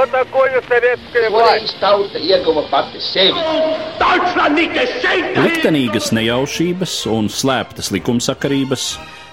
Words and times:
Что 0.00 0.06
такое 0.06 0.62
советская 0.68 1.30
власть? 1.30 1.76
tauta 1.80 2.18
ieguva 2.18 2.66
pati 2.70 3.00
sevi. 3.00 3.40
Liktenīgas 5.40 6.10
nejaušības 6.16 6.96
un 7.12 7.30
slēptas 7.32 7.92
likumsakarības, 7.94 8.88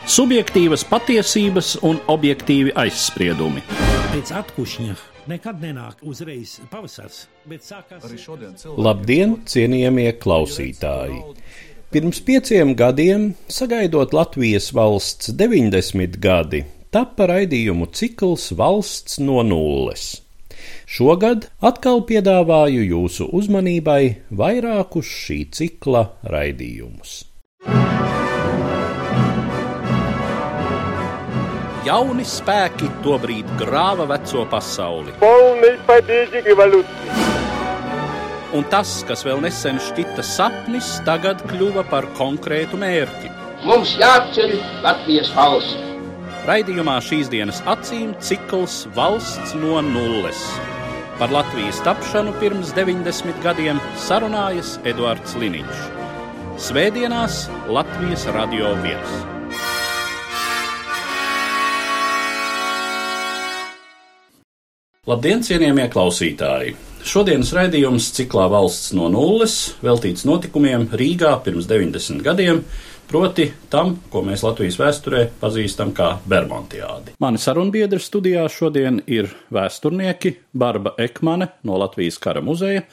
subjektīvas 0.07 0.85
patiesības 0.87 1.75
un 1.83 1.99
objektīvi 2.07 2.75
aizspriedumi. 2.79 3.65
Pēc 4.13 4.31
atkušņa 4.39 4.95
nekad 5.31 5.61
nenāk 5.63 6.01
uzreiz 6.05 6.59
pavasars, 6.71 7.25
bet 7.49 7.65
sākās 7.65 8.03
arī 8.07 8.19
šodien. 8.21 8.57
Labdien, 8.77 9.37
cienījamie 9.49 10.11
klausītāji! 10.21 11.21
Pirms 11.93 12.23
pieciem 12.25 12.73
gadiem, 12.73 13.33
sagaidot 13.51 14.15
Latvijas 14.17 14.71
valsts 14.73 15.29
90 15.37 16.17
gadi, 16.17 16.63
tapa 16.89 17.27
raidījumu 17.29 17.91
cikls 17.93 18.49
Valsts 18.57 19.19
no 19.21 19.43
nulles. 19.45 20.23
Šogad 20.88 21.42
atkal 21.60 21.98
piedāvāju 22.08 22.80
jūsu 22.80 23.26
uzmanībai 23.36 24.24
vairākus 24.32 25.04
šī 25.04 25.36
cikla 25.52 26.00
raidījumus. 26.32 27.10
Jauni 31.84 32.24
spēki 32.24 32.88
tobrīd 33.04 33.50
grāva 33.60 34.06
veco 34.08 34.46
pasauli. 34.48 35.12
Un 38.56 38.66
tas, 38.72 38.94
kas 39.04 39.26
vēl 39.28 39.44
nesen 39.44 39.76
šķita 39.90 40.24
sapnis, 40.24 40.94
tagad 41.04 41.44
kļuva 41.52 41.84
par 41.92 42.08
konkrētu 42.16 42.80
mērķi. 42.80 43.34
Mums 43.68 43.92
jāceļ 44.00 44.56
Latvijas 44.88 45.36
valsts. 45.36 45.84
Raidījumā 46.48 46.96
šīs 47.04 47.28
dienas 47.28 47.60
acīm 47.68 48.16
cikls 48.24 48.86
valsts 48.96 49.52
no 49.60 49.84
nulles. 49.84 50.40
Par 51.18 51.32
Latvijas 51.34 51.80
tapšanu 51.82 52.30
pirms 52.38 52.68
90 52.76 53.40
gadiem 53.42 53.80
sarunājas 53.98 54.76
Eduards 54.86 55.32
Liniņš. 55.34 55.80
Svētdienās 56.62 57.40
Latvijas 57.66 58.22
radio 58.36 58.70
viens. 58.84 59.16
Labdien, 65.10 65.42
cienījamie 65.42 65.88
klausītāji! 65.90 66.76
Šodienas 67.02 67.50
raidījums 67.56 68.12
ciklā 68.14 68.46
Valsts 68.54 68.94
no 68.94 69.10
nulles 69.10 69.58
veltīts 69.82 70.22
notikumiem 70.28 70.86
Rīgā 70.94 71.34
pirms 71.42 71.66
90 71.66 72.22
gadiem, 72.22 72.62
proti 73.08 73.48
tam, 73.72 73.96
ko 74.12 74.22
mēs 74.26 74.44
Latvijas 74.44 74.78
vēsturē 74.80 75.24
pazīstam 75.40 75.92
kā 75.96 76.14
Bermontiādi. 76.28 77.16
Mani 77.22 77.40
sarunbiedri 77.40 78.00
studijā 78.02 78.44
šodien 78.52 79.00
ir 79.06 79.30
vēsturnieki 79.54 80.34
Barba 80.52 80.94
Ekmane 81.00 81.50
no 81.68 81.78
Latvijas 81.80 82.20
kara 82.22 82.44
muzeja 82.44 82.84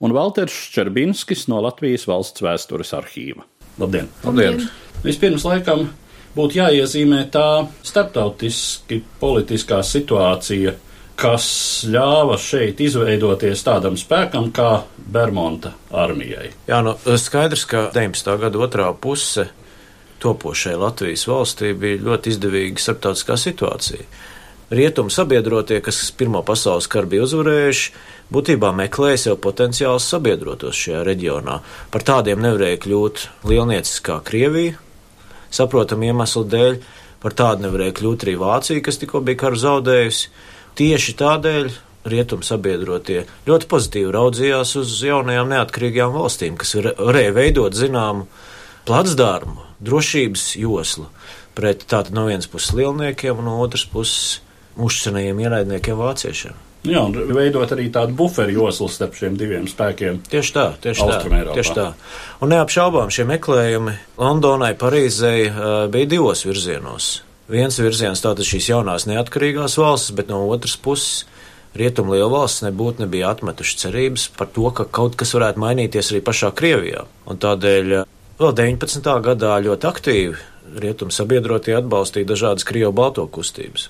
un 0.00 0.14
Valters 0.16 0.54
Ščerbinskis 0.70 1.46
no 1.52 1.60
Latvijas 1.64 2.06
valsts 2.08 2.44
vēstures 2.44 2.94
arhīva. 2.96 3.44
Labdien! 3.80 4.08
Labdien! 4.24 4.64
Vispirms 5.04 5.44
laikam 5.48 5.86
būtu 6.36 6.60
jāiezīmē 6.60 7.24
tā 7.32 7.46
starptautiski 7.86 9.00
politiskā 9.20 9.80
situācija, 9.86 10.74
kas 11.20 11.46
ļāva 11.90 12.38
šeit 12.40 12.80
izveidoties 12.80 13.64
tādam 13.66 13.98
spēkam 14.00 14.48
kā 14.56 14.82
Bermuda 14.96 15.74
armijai. 15.92 16.50
Jā, 16.70 16.80
nu, 16.86 16.96
skaidrs, 17.20 17.66
ka 17.68 17.88
19. 17.94 18.36
gada 18.40 18.62
otrā 18.64 18.88
puse 18.96 19.50
topošai 20.20 20.76
Latvijas 20.80 21.26
valstī 21.28 21.72
bija 21.76 22.00
ļoti 22.04 22.34
izdevīga 22.34 22.82
starptautiskā 22.82 23.36
situācija. 23.40 24.04
Rietumu 24.70 25.10
sabiedrotie, 25.10 25.80
kas 25.82 25.98
Pirmā 26.14 26.44
pasaules 26.46 26.86
kara 26.90 27.08
bija 27.10 27.24
uzvarējuši, 27.26 27.88
būtībā 28.30 28.70
meklēja 28.78 29.24
sev 29.24 29.40
potenciālus 29.42 30.06
sabiedrotos 30.12 30.78
šajā 30.78 31.00
reģionā. 31.08 31.56
Par 31.90 32.06
tādiem 32.06 32.38
nevarēja 32.44 32.78
kļūt 32.84 33.24
lielnieciskā 33.50 34.20
Krievija, 34.28 34.76
saprotam 35.50 36.04
iemeslu 36.06 36.44
dēļ, 36.52 36.78
par 37.20 37.34
tādu 37.36 37.66
nevarēja 37.66 37.96
kļūt 37.98 38.28
arī 38.28 38.36
Vācija, 38.40 38.84
kas 38.86 39.00
tikko 39.02 39.24
bija 39.26 39.42
karu 39.42 39.58
zaudējusi. 39.58 40.30
Tieši 40.78 41.14
tādēļ 41.20 41.70
rietumu 42.10 42.46
sabiedrotie 42.46 43.24
ļoti 43.48 43.68
pozitīvi 43.68 44.12
raudzījās 44.14 44.76
uz 44.80 44.94
jaunajām 45.04 45.50
neatkarīgajām 45.52 46.14
valstīm, 46.16 46.56
kas 46.60 46.74
var- 46.78 46.94
varēja 46.96 47.34
veidot 47.36 47.76
zināmu 47.76 48.26
placdarmu, 48.88 49.60
drošības 49.84 50.56
joslu 50.56 51.06
pret 51.54 51.84
tātad 51.84 52.14
no 52.16 52.26
vienas 52.26 52.46
puses 52.48 52.72
lielniekiem 52.72 53.38
un 53.38 53.44
no 53.44 53.60
otras 53.60 53.84
puses 53.84 54.40
uzcenējiem 54.80 55.40
ienaidniekiem 55.44 55.96
vāciešiem. 55.98 56.54
Jā, 56.88 57.02
un 57.04 57.12
veidot 57.12 57.68
arī 57.74 57.90
tādu 57.92 58.14
buferu 58.16 58.54
joslu 58.54 58.86
starp 58.88 59.12
šiem 59.18 59.34
diviem 59.36 59.66
spēkiem. 59.68 60.22
Tieši 60.32 60.52
tā, 60.56 60.66
tieši 60.80 61.08
tā. 61.10 61.18
Tieši 61.52 61.74
tā. 61.76 61.92
Un 62.40 62.54
neapšaubām 62.54 63.12
šie 63.12 63.26
meklējumi 63.28 63.92
Londonai, 64.16 64.72
Parīzei 64.80 65.50
uh, 65.50 65.90
bija 65.92 66.08
divos 66.08 66.46
virzienos. 66.48 67.10
Viens 67.50 67.78
virziens 67.82 68.22
tātad 68.22 68.46
šīs 68.46 68.68
jaunās 68.70 69.08
neatkarīgās 69.10 69.74
valstis, 69.80 70.14
bet 70.14 70.28
no 70.30 70.44
otras 70.46 70.76
puses 70.78 71.24
rietumu 71.74 72.14
lielvalstis 72.14 72.68
nebūtu 72.68 73.04
nebija 73.04 73.32
atmetuši 73.34 73.78
cerības 73.84 74.28
par 74.36 74.50
to, 74.54 74.68
ka 74.74 74.86
kaut 74.86 75.16
kas 75.18 75.34
varētu 75.34 75.62
mainīties 75.62 76.12
arī 76.12 76.22
pašā 76.26 76.52
Krievijā. 76.54 77.04
Un 77.26 77.40
tādēļ 77.42 77.96
uh, 77.98 78.06
vēl 78.38 78.54
19. 78.60 79.10
gadā 79.26 79.56
ļoti 79.66 79.90
aktīvi 79.90 80.38
rietumu 80.80 81.14
sabiedrotie 81.14 81.74
atbalstīja 81.78 82.28
dažādas 82.30 82.66
Krievu 82.68 82.92
balto 82.94 83.26
kustības. 83.26 83.88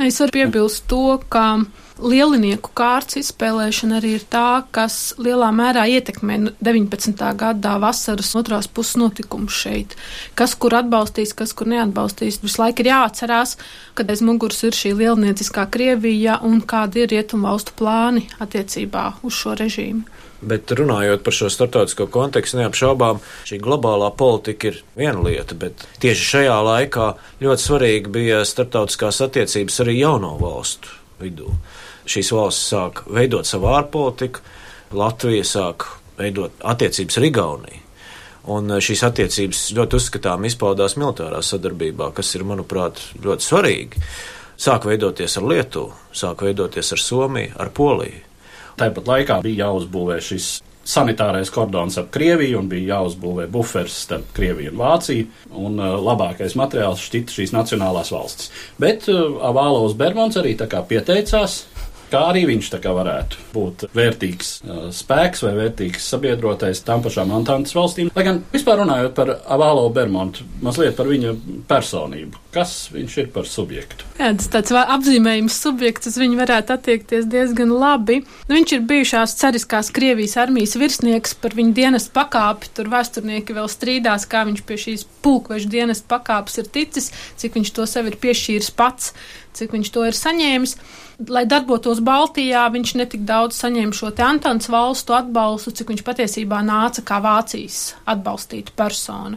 Es 0.00 0.20
varu 0.22 0.36
piebilst 0.36 0.86
to, 0.88 1.18
ka 1.28 1.58
lielinieku 1.98 2.70
kārtas 2.76 3.18
izspēlēšana 3.22 3.98
arī 3.98 4.14
ir 4.18 4.24
tā, 4.30 4.62
kas 4.74 5.14
lielā 5.20 5.50
mērā 5.54 5.84
ietekmē 5.98 6.38
19. 6.64 7.24
gadā 7.38 7.74
vasaras 7.82 8.30
otrās 8.38 8.68
puses 8.70 8.98
notikumus 9.00 9.56
šeit. 9.64 9.96
Kas 10.38 10.54
kur 10.54 10.76
atbalstīs, 10.78 11.34
kas 11.36 11.54
kur 11.56 11.70
neatbalstīs. 11.70 12.40
Visu 12.44 12.62
laiku 12.62 12.84
ir 12.84 12.92
jāatcerās, 12.92 13.56
ka 13.98 14.06
aiz 14.08 14.22
muguras 14.24 14.62
ir 14.66 14.76
šī 14.76 14.94
lielnieciskā 14.98 15.66
Krievija 15.72 16.38
un 16.46 16.62
kādi 16.62 17.04
ir 17.04 17.12
rietumu 17.14 17.48
valstu 17.50 17.74
plāni 17.78 18.28
attiecībā 18.42 19.10
uz 19.26 19.38
šo 19.38 19.56
režīmu. 19.58 20.06
Bet 20.38 20.70
runājot 20.70 21.24
par 21.26 21.34
šo 21.34 21.48
starptautisko 21.50 22.06
kontekstu, 22.14 22.60
neapšaubām 22.60 23.18
šī 23.48 23.58
globālā 23.58 24.12
politika 24.14 24.70
ir 24.70 24.78
viena 24.94 25.18
lieta, 25.24 25.56
bet 25.58 25.82
tieši 25.98 26.28
šajā 26.28 26.60
laikā 26.68 27.08
ļoti 27.42 27.64
svarīgi 27.64 28.14
bija 28.14 28.44
starptautiskās 28.46 29.18
attiecības 29.26 29.82
arī 29.82 29.98
jauno 29.98 30.36
valstu 30.38 30.94
vidū. 31.18 31.50
Šīs 32.08 32.32
valstis 32.32 32.70
sāk 32.72 33.02
veidot 33.12 33.48
savu 33.48 33.68
ārpolitiku, 33.74 34.40
Latvija 34.96 35.44
sāk 35.44 35.84
veidot 36.18 36.54
attiecības 36.64 37.20
ar 37.20 37.28
Igauniju. 37.28 37.84
Un 38.48 38.72
šīs 38.80 39.02
attiecības 39.04 39.66
ļoti 39.76 39.98
uzskatām 39.98 40.46
izpaudās 40.48 40.96
militārā 40.96 41.42
sadarbībā, 41.44 42.14
kas 42.16 42.32
ir, 42.38 42.46
manuprāt, 42.48 43.02
ļoti 43.20 43.44
svarīgi. 43.44 44.06
Sāk 44.58 44.88
veidoties 44.88 45.36
ar 45.38 45.44
Lietuvu, 45.50 45.92
sāk 46.16 46.46
veidoties 46.46 46.94
ar 46.96 47.02
Somiju, 47.02 47.52
ar 47.60 47.68
Poliju. 47.76 48.24
Tāpat 48.78 49.10
laikā 49.10 49.36
bija 49.44 49.66
jāuzbūvē 49.66 50.16
šis 50.24 50.48
sanitārais 50.88 51.50
kordons 51.52 51.98
ap 52.00 52.08
Krieviju 52.14 52.62
un 52.62 52.68
bija 52.70 52.96
jāuzbūvē 52.96 53.48
buferis 53.52 53.96
starp 54.06 54.30
Krieviju 54.36 54.72
un 54.72 54.80
Vāciju. 54.80 55.26
Un 55.60 55.76
uh, 55.82 55.96
labākais 56.00 56.56
materiāls 56.58 57.02
šķita 57.04 57.34
šīs 57.36 57.52
nacionālās 57.56 58.12
valstis. 58.14 58.52
Bet 58.80 59.08
uh, 59.12 59.36
Avālovs 59.50 59.98
Bermons 59.98 60.40
arī 60.40 60.56
pieteicās. 60.56 61.60
Kā 62.08 62.22
arī 62.30 62.46
viņš 62.48 62.70
kā 62.80 62.92
varētu 62.94 63.42
būt 63.52 63.84
vērtīgs 63.96 64.50
uh, 64.64 64.80
spēks 64.94 65.42
vai 65.44 65.52
vērtīgs 65.58 66.06
sabiedrotais 66.12 66.80
tam 66.86 67.02
pašām 67.04 67.32
Antantas 67.36 67.74
valstīm. 67.76 68.10
Lai 68.16 68.24
gan 68.24 68.40
vispār 68.52 68.80
runājot 68.82 69.14
par 69.16 69.32
Avālo 69.50 69.86
Bermontu, 69.92 70.46
mazliet 70.64 70.96
par 70.96 71.10
viņa 71.10 71.34
personību. 71.68 72.40
Kas 72.54 72.88
viņš 72.94 73.16
ir 73.22 73.28
par 73.34 73.48
subjektu? 73.48 74.06
Jā, 74.16 74.30
tas 74.40 74.48
tāds 74.52 74.72
apzīmējums 74.78 75.58
subjekts, 75.62 76.08
uz 76.08 76.16
viņu 76.20 76.38
varētu 76.40 76.74
attiekties 76.74 77.28
diezgan 77.28 77.74
labi. 77.76 78.22
Nu, 78.48 78.56
viņš 78.56 78.76
ir 78.78 78.86
bijušās 78.88 79.36
cariskās 79.40 79.92
Krievijas 79.94 80.38
armijas 80.40 80.76
virsnieks 80.80 81.36
par 81.42 81.56
viņu 81.58 81.76
dienestu 81.76 82.14
pakāpi. 82.16 82.72
Tur 82.76 82.88
vēsturnieki 82.92 83.56
vēl 83.56 83.68
strīdās, 83.68 84.24
kā 84.30 84.46
viņš 84.48 84.64
pie 84.68 84.80
šīs 84.86 85.04
pulkveža 85.24 85.68
dienestu 85.72 86.08
pakāpes 86.08 86.56
ir 86.62 86.72
ticis, 86.72 87.12
cik 87.40 87.60
viņš 87.60 87.74
to 87.76 87.86
sev 87.90 88.08
ir 88.08 88.16
piešķīris 88.22 88.72
pats, 88.78 89.12
cik 89.58 89.76
viņš 89.76 89.92
to 89.92 90.08
ir 90.08 90.16
saņēmis. 90.16 90.78
Lai 91.26 91.42
darbotos 91.50 91.98
Baltijā, 91.98 92.60
viņš 92.70 92.92
netik 93.00 93.24
daudz 93.26 93.56
saņēma 93.58 93.96
šo 93.96 94.12
te 94.14 94.22
Antants 94.22 94.68
valstu 94.70 95.16
atbalstu, 95.16 95.72
cik 95.74 95.90
viņš 95.90 96.04
patiesībā 96.06 96.60
nāca 96.62 97.02
kā 97.02 97.18
Vācijas 97.24 97.96
atbalstīta 98.06 98.70
persona. 98.78 99.34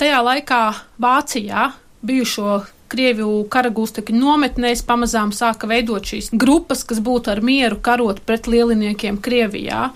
Tajā 0.00 0.22
laikā 0.24 0.62
Vācijā 1.04 1.66
bijušo 2.08 2.62
Krieviju 2.88 3.42
karagūstekņu 3.52 4.16
nometnēs 4.16 4.80
pamazām 4.88 5.34
sāka 5.36 5.68
veidot 5.68 6.08
šīs 6.08 6.30
grupas, 6.32 6.86
kas 6.88 7.02
būtu 7.04 7.34
ar 7.34 7.42
mieru 7.44 7.76
karot 7.84 8.22
pret 8.24 8.48
lieliniekiem 8.48 9.20
Krievijā. 9.20 9.90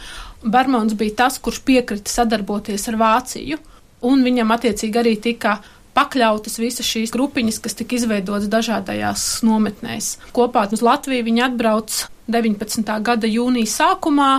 Bermons 0.44 0.92
bija 1.00 1.22
tas, 1.22 1.40
kurš 1.40 1.62
piekrita 1.64 2.12
sadarboties 2.12 2.84
ar 2.92 3.00
Vāciju, 3.00 3.56
un 4.04 4.26
viņam 4.26 4.52
attiecīgi 4.52 5.00
arī 5.00 5.16
tika 5.24 5.62
pakļautas 5.96 6.58
visas 6.60 6.88
šīs 6.88 7.12
grupiņas, 7.14 7.60
kas 7.62 7.76
tika 7.78 7.98
izveidotas 7.98 8.50
dažādajās 8.52 9.26
nometnēs. 9.46 10.16
Kopā 10.36 10.66
uz 10.72 10.84
Latviju 10.84 11.26
viņi 11.28 11.44
atbrauc 11.48 11.98
19. 12.32 12.94
gada 13.04 13.28
jūnijas 13.28 13.76
sākumā, 13.80 14.30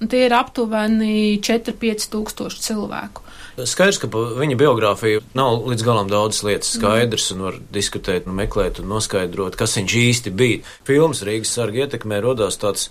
un 0.00 0.10
tie 0.10 0.26
ir 0.26 0.34
aptuveni 0.36 1.38
4-5 1.44 2.08
tūkstoši 2.12 2.64
cilvēku. 2.68 3.24
Skaidrs, 3.66 3.98
ka 3.98 4.06
viņa 4.10 4.54
biogrāfiju 4.58 5.22
nav 5.38 5.64
līdz 5.66 5.82
galam 5.86 6.10
daudz 6.10 6.44
lietas 6.46 6.76
skaidrs, 6.76 7.32
un 7.34 7.46
var 7.48 7.56
diskutēt, 7.74 8.28
un 8.30 8.36
meklēt 8.38 8.78
un 8.78 8.90
noskaidrot, 8.92 9.58
kas 9.58 9.74
viņš 9.80 9.94
īsti 10.02 10.34
bija. 10.38 10.60
Filmas 10.86 11.24
Rīgas 11.26 11.56
sarga 11.56 11.86
ietekmē 11.86 12.20
rodās 12.22 12.60
tāds 12.62 12.86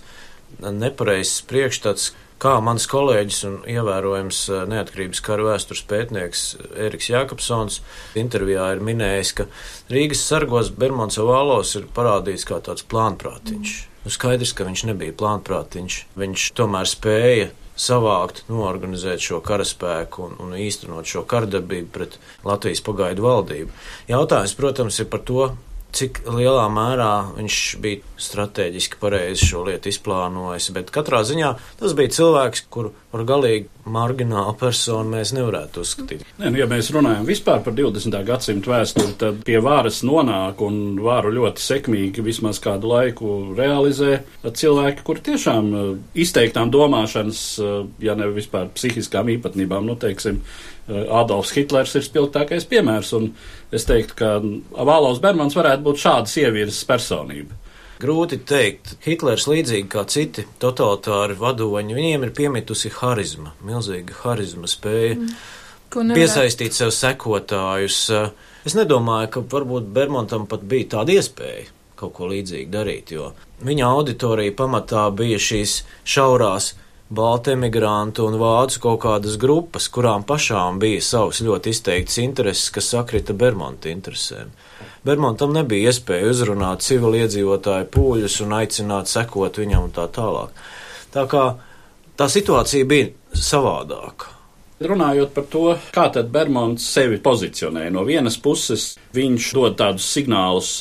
nepareizs 0.60 1.40
priekšstats, 1.48 2.12
kā 2.42 2.54
mans 2.64 2.86
kolēģis 2.90 3.40
un 3.48 3.58
ievērojams 3.68 4.40
eh, 4.52 4.64
neatkarības 4.70 5.22
kara 5.26 5.46
vēstures 5.50 5.84
pētnieks 5.90 6.44
Eriks 6.86 7.10
Jākapsons 7.12 7.80
intervijā 8.18 8.70
ir 8.74 8.82
minējis, 8.84 9.34
ka 9.40 9.48
Rīgas 9.92 10.24
sargos 10.26 10.72
Bermons 10.74 11.18
Ovālos 11.22 11.74
ir 11.78 11.88
parādīts 11.94 12.46
kā 12.48 12.60
tāds 12.64 12.86
plānprātiņš. 12.88 13.78
Nu, 14.04 14.12
skaidrs, 14.14 14.54
ka 14.56 14.66
viņš 14.68 14.86
nebija 14.88 15.16
plānprātiņš. 15.18 16.02
Viņš 16.18 16.50
tomēr 16.58 16.88
spēja 16.88 17.50
savākt, 17.78 18.44
norganizēt 18.50 19.22
šo 19.22 19.40
karaspēku 19.44 20.24
un, 20.26 20.36
un 20.42 20.54
īstenot 20.58 21.06
šo 21.06 21.24
kardarbību 21.28 21.90
pret 21.94 22.18
Latvijas 22.46 22.82
pagaidu 22.86 23.26
valdību. 23.26 23.74
Jautājums, 24.10 24.54
protams, 24.58 24.98
ir 25.02 25.10
par 25.12 25.22
to, 25.26 25.50
cik 25.94 26.20
lielā 26.28 26.66
mērā 26.72 27.12
viņš 27.38 27.58
bija 27.82 28.16
strateģiski 28.20 28.98
pareizi 29.00 29.48
šo 29.48 29.64
lietu 29.68 29.90
izplānojis. 29.90 30.70
Bet 30.76 30.92
katrā 30.94 31.22
ziņā 31.26 31.54
tas 31.80 31.94
bija 31.96 32.12
cilvēks, 32.18 32.66
kuru 32.72 32.92
par 33.12 33.24
galīgi 33.28 33.68
marginālu 33.88 34.52
personu 34.60 35.14
mēs 35.14 35.32
nevarētu 35.36 35.82
uzskatīt. 35.84 36.24
Nē, 36.38 36.50
nu, 36.52 36.60
ja 36.60 36.68
mēs 36.70 36.90
runājam 36.92 37.24
vispār 37.28 37.62
par 37.64 37.76
20. 37.78 38.18
gadsimtu 38.28 38.72
vēsturi, 38.72 39.14
tad 39.20 39.40
pie 39.48 39.58
varas 39.64 40.02
nonāk 40.06 40.60
un 40.64 40.98
varu 41.02 41.32
ļoti 41.38 41.64
sekmīgi 41.64 42.24
vismaz 42.26 42.60
kādu 42.62 42.92
laiku 42.92 43.38
realizē 43.58 44.20
cilvēki, 44.44 45.04
kuri 45.06 45.24
tiešām 45.30 45.70
eh, 45.72 45.92
izteiktām 46.26 46.72
domāšanas, 46.74 47.44
eh, 47.62 47.78
ja 48.04 48.18
ne 48.18 48.28
vispār 48.34 48.68
psihiskām 48.76 49.32
īpatnībām, 49.38 49.88
nu, 49.88 49.96
teiksim, 50.00 50.42
Adolfs 50.88 51.52
Hitlers 51.56 51.94
ir 51.98 52.04
spilgtākais 52.06 52.66
piemērs, 52.68 53.12
un 53.18 53.30
es 53.74 53.84
teiktu, 53.88 54.16
ka 54.18 54.34
Vālaus 54.88 55.20
Bermans 55.22 55.56
varētu 55.58 55.84
būt 55.84 56.02
šādas 56.04 56.36
ievirzes 56.40 56.84
personība. 56.88 57.56
Grūti 57.98 58.38
teikt. 58.46 58.94
Hitlers, 59.02 59.48
līdzīgi 59.50 59.88
kā 59.90 60.04
citi 60.08 60.44
totalitāri 60.62 61.34
vadoņi, 61.38 61.96
viņiem 61.96 62.28
ir 62.28 62.34
piemitusi 62.36 62.92
harizma, 62.94 63.56
milzīga 63.66 64.20
harizma 64.22 64.70
spēja 64.70 65.16
mm. 65.18 66.12
piesaistīt 66.14 66.78
sev 66.78 66.92
sekotājus. 66.94 68.04
Es 68.68 68.78
nedomāju, 68.78 69.32
ka 69.34 69.42
varbūt 69.56 69.90
Bermontam 69.96 70.46
pat 70.50 70.62
bija 70.68 70.94
tāda 70.94 71.18
iespēja 71.18 71.74
kaut 71.98 72.14
ko 72.14 72.28
līdzīgu 72.30 72.70
darīt, 72.70 73.10
jo 73.10 73.32
viņa 73.66 73.88
auditorija 73.90 74.54
pamatā 74.54 75.08
bija 75.18 75.40
šīs 75.42 75.80
šaurās 76.06 76.76
balti 77.08 77.54
emigrantu 77.56 78.26
un 78.28 78.36
vācu 78.40 78.82
kaut 78.84 79.00
kādas 79.04 79.38
grupas, 79.40 79.88
kurām 79.88 80.26
pašām 80.28 80.80
bija 80.82 81.00
savs 81.04 81.40
ļoti 81.44 81.72
izteikts 81.72 82.18
intereses, 82.20 82.68
kas 82.74 82.90
sakrita 82.92 83.32
Bermonta 83.32 83.88
interesēm. 83.88 84.52
Bermontam 85.08 85.54
nebija 85.56 85.88
iespēja 85.88 86.28
uzrunāt 86.28 86.84
civiliedzīvotāju 86.84 87.88
pūļus 87.94 88.40
un 88.44 88.56
aicināt 88.58 89.08
sekot 89.08 89.60
viņam 89.60 89.88
un 89.88 89.94
tā 89.96 90.04
tālāk. 90.12 90.52
Tā 91.14 91.24
kā 91.30 91.44
tā 92.18 92.28
situācija 92.28 92.88
bija 92.88 93.08
savādāka. 93.32 94.34
Runājot 94.78 95.32
par 95.34 95.46
to, 95.50 95.64
kā 95.94 96.06
tad 96.14 96.28
Bermons 96.30 96.84
sevi 96.86 97.16
pozicionē, 97.22 97.88
no 97.90 98.04
vienas 98.06 98.36
puses 98.38 98.92
viņš 99.16 99.48
dod 99.56 99.78
tādus 99.80 100.06
signālus 100.12 100.76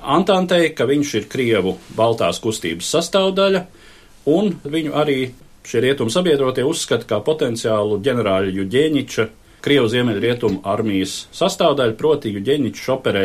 Antantei, 0.00 0.72
ka 0.74 0.86
viņš 0.88 1.10
ir 1.18 1.26
Krievu 1.30 1.76
Baltās 1.96 2.40
kustības 2.42 2.88
sastāvdaļa, 2.96 3.60
un 4.32 4.54
viņu 4.64 4.94
arī 4.98 5.18
šie 5.64 5.84
rietumu 5.84 6.12
sabiedrotie 6.12 6.64
uzskata 6.66 7.08
kā 7.08 7.20
potenciālu 7.24 8.00
ģenerāļa 8.04 8.52
Juģēņiča 8.58 9.28
Krievu 9.64 9.88
ziemeļrietumu 9.88 10.60
armijas 10.68 11.22
sastāvdaļu, 11.32 11.96
proti 11.96 12.34
Juģēņičs 12.34 12.90
operē 12.92 13.24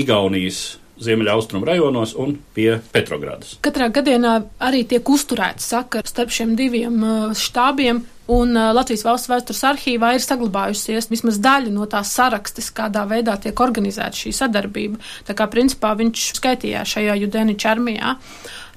Igaunijas 0.00 0.62
ziemeļaustrumu 1.04 1.66
rajonos 1.66 2.14
un 2.20 2.36
pie 2.54 2.78
Petrogradas. 2.94 3.56
Katrā 3.64 3.90
gadienā 3.92 4.36
arī 4.62 4.84
tiek 4.88 5.08
uzturēts 5.10 5.66
sakars 5.74 6.12
starp 6.14 6.32
šiem 6.34 6.54
diviem 6.58 7.00
uh, 7.02 7.32
štābiem. 7.36 8.04
Un 8.32 8.54
uh, 8.56 8.70
Latvijas 8.72 9.02
valsts 9.04 9.28
vēstures 9.28 9.64
arhīvā 9.68 10.14
ir 10.16 10.24
saglabājusies 10.24 11.10
vismaz 11.10 11.40
daļa 11.44 11.72
no 11.74 11.84
tās 11.90 12.14
sarakstes, 12.16 12.70
kādā 12.72 13.02
veidā 13.10 13.34
tiek 13.42 13.60
organizēta 13.60 14.16
šī 14.16 14.32
sadarbība. 14.38 15.02
Tā 15.28 15.36
kā 15.36 15.48
principā 15.52 15.92
viņš 15.98 16.30
skaitījās 16.38 16.94
šajā 16.96 17.18
Judeniča 17.20 17.74
armijā, 17.74 18.14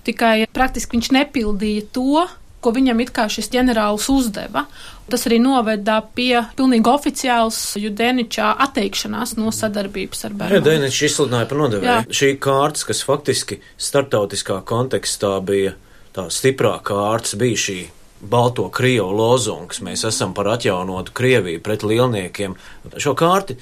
tikai 0.09 0.50
praktiski 0.51 0.98
viņš 0.98 1.13
nepildīja 1.21 1.88
to, 1.95 2.25
ko 2.68 2.75
viņam 2.75 3.00
it 3.06 3.14
kā 3.16 3.30
šis 3.31 3.48
ģenerālis 3.54 4.10
uzdeva. 4.12 4.66
Tas 5.08 5.24
arī 5.30 5.40
noveda 5.40 6.02
pie 6.18 6.42
pilnīgi 6.58 6.92
oficiāls 6.92 7.60
Judeničā 7.80 8.50
atteikšanās 8.68 9.38
no 9.40 9.54
sadarbības 9.56 10.25
ar 10.28 10.36
Bermudu. 10.36 10.60
Jā, 10.60 10.66
Dēničs 10.66 11.04
izsludināja 11.08 11.48
par 11.48 11.62
nodevēju. 11.62 12.18
Šī 12.19 12.34
kārtas, 12.44 12.84
kas 12.90 13.06
faktiski 13.08 13.62
startautiskā 13.80 14.60
kontekstā 14.68 15.38
bija 15.48 15.78
tā 16.18 16.28
stiprā 16.34 16.75
kārtas, 16.84 17.38
bija 17.40 17.64
šī 17.64 17.78
Balto 18.19 18.68
Krievu 18.74 19.14
lozungs. 19.16 19.80
Mēs 19.86 20.04
esam 20.10 20.36
par 20.36 20.50
atjaunotu 20.58 21.16
Krieviju 21.16 21.64
pret 21.64 21.88
lielniekiem. 21.88 22.58
Šo 23.00 23.16
kārti 23.16 23.56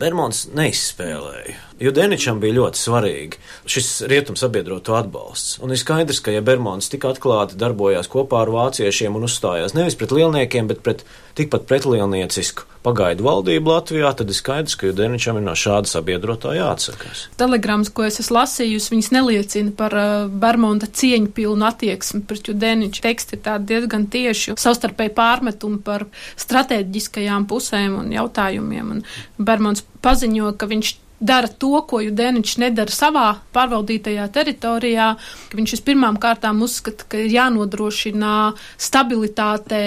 Bermons 0.00 0.46
neizspēlēja. 0.56 1.58
Jo 1.80 1.92
Deničam 1.94 2.40
bija 2.42 2.58
ļoti 2.60 2.78
svarīgi 2.78 3.40
šis 3.70 3.90
rietumu 4.10 4.40
sabiedroto 4.40 4.96
atbalsts. 4.98 5.58
Un 5.62 5.72
ir 5.72 5.80
skaidrs, 5.80 6.20
ka, 6.24 6.34
ja 6.34 6.42
Bermons 6.44 6.90
tik 6.92 7.06
atklāti 7.08 7.58
darbojās 7.60 8.10
kopā 8.12 8.42
ar 8.44 8.52
vāciešiem 8.52 9.16
un 9.16 9.26
uzstājās 9.28 9.76
nevis 9.78 9.96
pret 9.98 10.12
lielniekiem, 10.14 10.68
bet 10.70 10.82
pret 10.84 11.06
tikpat 11.38 11.64
pretlielniecisku 11.70 12.68
pagaidu 12.82 13.24
valdību 13.24 13.70
Latvijā, 13.70 14.10
tad 14.18 14.30
ir 14.30 14.36
skaidrs, 14.36 14.74
ka 14.78 14.90
Deničam 14.96 15.38
ir 15.38 15.44
no 15.46 15.54
šāda 15.58 15.88
sabiedrotā 15.88 16.54
jāatsakās. 16.56 17.26
Telegrams, 17.40 17.92
ko 17.94 18.04
es 18.08 18.18
esmu 18.20 18.40
lasījusi, 18.40 18.90
viņas 18.92 19.10
neliecina 19.14 19.74
par 19.78 19.96
uh, 19.96 20.08
Bermonta 20.28 20.90
cieņu 20.90 21.30
pilnu 21.36 21.68
attieksmi 21.68 22.24
pret 22.28 22.50
Judeniču. 22.50 23.04
Teksti 23.06 23.38
ir 23.38 23.44
tādi 23.46 23.70
diezgan 23.70 24.08
tieši 24.12 24.56
savstarpēji 24.60 25.14
pārmetumi 25.16 25.78
par 25.86 26.08
strateģiskajām 26.42 27.46
pusēm 27.50 27.96
un 28.02 28.12
jautājumiem. 28.16 28.96
Un 28.96 29.06
Bermons 29.38 29.86
paziņo, 30.02 30.56
ka 30.58 30.68
viņš 30.70 30.96
dara 31.22 31.48
to, 31.48 31.76
ko 31.86 32.00
Judēničs 32.02 32.58
nedara 32.62 32.92
savā 32.92 33.28
pārvaldītajā 33.54 34.26
teritorijā, 34.34 35.08
ka 35.48 35.58
viņš 35.58 35.76
vispirmām 35.78 36.18
kārtām 36.22 36.62
uzskata, 36.66 37.06
ka 37.08 37.22
ir 37.22 37.30
jānodrošina 37.36 38.34
stabilitāte 38.80 39.80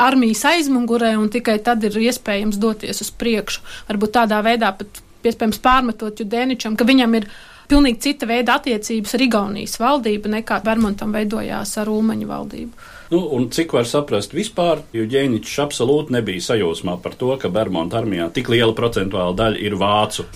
armijas 0.00 0.44
aizmugurē, 0.48 1.14
un 1.20 1.30
tikai 1.32 1.58
tad 1.64 1.84
ir 1.84 1.98
iespējams 2.08 2.58
doties 2.60 3.04
uz 3.04 3.12
priekšu. 3.20 3.62
Varbūt 3.90 4.16
tādā 4.16 4.40
veidā 4.44 4.72
pat 4.78 5.02
iespējams 5.22 5.60
pārmetot 5.62 6.24
Judēničam, 6.24 6.76
ka 6.78 6.88
viņam 6.88 7.20
ir 7.20 7.28
pilnīgi 7.70 8.02
cita 8.08 8.26
veida 8.28 8.56
attiecības 8.58 9.14
ar 9.16 9.24
Igaunijas 9.26 9.78
valdību 9.80 10.32
nekā 10.38 10.58
Bermontam 10.64 11.12
veidojās 11.14 11.76
ar 11.80 11.90
Ulmaņu 11.92 12.28
valdību. 12.28 12.88
Nu, 13.12 13.20
un 13.36 13.50
cik 13.52 13.74
var 13.76 13.84
saprast 13.88 14.32
vispār, 14.32 14.80
jo 14.96 15.04
Ģēničs 15.08 15.58
absolūti 15.62 16.16
nebija 16.16 16.42
sajūsmā 16.48 16.96
par 17.04 17.16
to, 17.20 17.34
ka 17.40 17.52
Bermonta 17.52 18.00
armijā 18.00 18.30
tik 18.32 18.48
liela 18.52 18.72
procentuāla 18.76 19.36
daļa 19.36 19.60
ir 19.60 19.76
vācu 19.80 20.26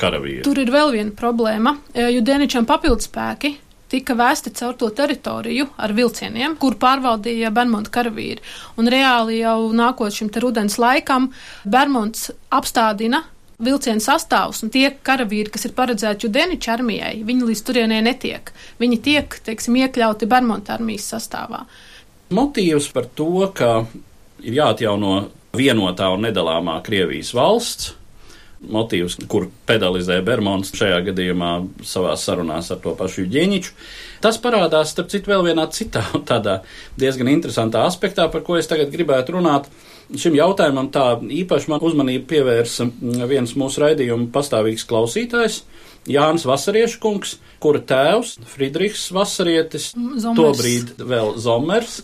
karavīri. 0.00 0.42
Tur 0.46 0.58
ir 0.62 0.72
vēl 0.74 0.94
viena 0.96 1.14
problēma, 1.16 1.76
jo 1.94 2.24
Ģēničam 2.24 2.66
papildspēki 2.68 3.54
tika 3.94 4.16
vēsti 4.18 4.52
caur 4.58 4.74
to 4.78 4.88
teritoriju 4.96 5.68
ar 5.78 5.92
vilcieniem, 5.94 6.56
kur 6.58 6.78
pārvaldīja 6.80 7.52
Bermuda 7.54 7.92
karavīri. 7.94 8.42
Un 8.80 8.90
reāli 8.90 9.40
jau 9.42 9.70
nākot 9.76 10.14
šim 10.14 10.32
te 10.34 10.42
rudens 10.42 10.78
laikam, 10.82 11.30
Bermuds 11.64 12.30
apstādina 12.54 13.22
vilcienu 13.64 14.02
sastāvus, 14.02 14.64
un 14.64 14.72
tie 14.74 14.88
karavīri, 15.06 15.52
kas 15.54 15.68
ir 15.68 15.74
paredzēti 15.76 16.26
Judeniča 16.26 16.74
armijai, 16.74 17.20
viņi 17.26 17.50
līdz 17.50 17.62
turienei 17.66 18.02
netiek. 18.02 18.50
Viņi 18.82 19.00
tiek, 19.04 19.38
teiksim, 19.46 19.78
iekļauti 19.84 20.28
Bermuda 20.30 20.74
armijas 20.74 21.06
sastāvā. 21.14 21.62
Motīvs 22.34 22.90
par 22.94 23.06
to, 23.14 23.46
ka 23.54 23.84
ir 24.42 24.58
jāatjauno 24.58 25.28
vienotā 25.54 26.10
un 26.16 26.26
nedalāmā 26.26 26.80
Krievijas 26.82 27.30
valsts, 27.36 27.92
motīvs, 28.72 29.18
kur 29.30 29.48
pedalizē 29.68 30.20
Bermons 30.24 30.72
šajā 30.76 31.00
gadījumā 31.10 31.52
savā 31.86 32.14
sarunās 32.20 32.70
ar 32.74 32.80
to 32.84 32.94
pašu 32.98 33.26
Ģēniču. 33.30 33.74
Tas 34.24 34.38
parādās, 34.40 34.94
starp 34.94 35.10
citu, 35.12 35.32
vēl 35.32 35.44
vienā 35.50 35.66
citā 35.74 36.04
tādā 36.30 36.60
diezgan 37.00 37.32
interesantā 37.32 37.84
aspektā, 37.88 38.28
par 38.32 38.44
ko 38.46 38.58
es 38.60 38.70
tagad 38.70 38.92
gribētu 38.94 39.36
runāt. 39.36 39.68
Šim 40.20 40.36
jautājumam 40.36 40.90
tā 40.92 41.14
īpaši 41.22 41.70
man 41.72 41.84
uzmanību 41.84 42.28
pievērsa 42.28 42.86
viens 43.30 43.54
mūsu 43.56 43.80
raidījuma 43.84 44.28
pastāvīgs 44.34 44.84
klausītājs, 44.88 45.62
Jānis 46.10 46.44
Vasariešu 46.44 47.00
kungs, 47.00 47.38
kura 47.64 47.80
tēvs, 47.80 48.36
Friedrichs 48.52 49.06
Vasarietis, 49.14 49.92
Zomers. 49.94 50.36
tobrīd 50.36 50.92
vēl 51.00 51.32
Zomers, 51.40 52.02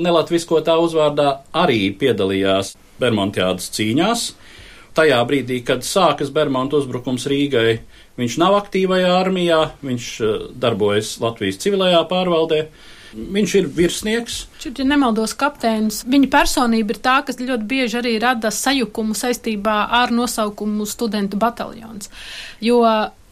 nelatviskotā 0.00 0.78
uzvārdā 0.80 1.42
arī 1.52 1.90
piedalījās 2.00 2.72
Bermontiādas 3.00 3.68
cīņās. 3.74 4.24
Tajā 4.94 5.18
brīdī, 5.26 5.58
kad 5.66 5.82
sākas 5.82 6.30
Bermonta 6.30 6.78
uzbrukums 6.78 7.26
Rīgai, 7.26 7.80
Viņš 8.20 8.36
nav 8.38 8.54
aktīvajā 8.60 9.14
armijā, 9.18 9.60
viņš 9.82 10.10
uh, 10.22 10.34
darbojas 10.60 11.16
Latvijas 11.22 11.58
civilajā 11.62 12.04
pārvaldē. 12.10 12.60
Viņš 13.14 13.52
ir 13.60 13.66
virsnieks. 13.70 14.36
Šeit, 14.62 14.78
ja 14.82 14.86
nemaldos, 14.90 15.36
kapteinis, 15.38 16.00
viņa 16.10 16.30
personība 16.32 16.94
ir 16.94 16.98
tā, 17.02 17.20
kas 17.26 17.38
ļoti 17.38 17.68
bieži 17.70 18.00
arī 18.00 18.16
rada 18.22 18.50
sajukumu 18.54 19.14
saistībā 19.18 19.76
ar 20.02 20.14
nosaukumu 20.14 20.86
studentu 20.90 21.38
bataljons. 21.38 22.10
Jo 22.62 22.80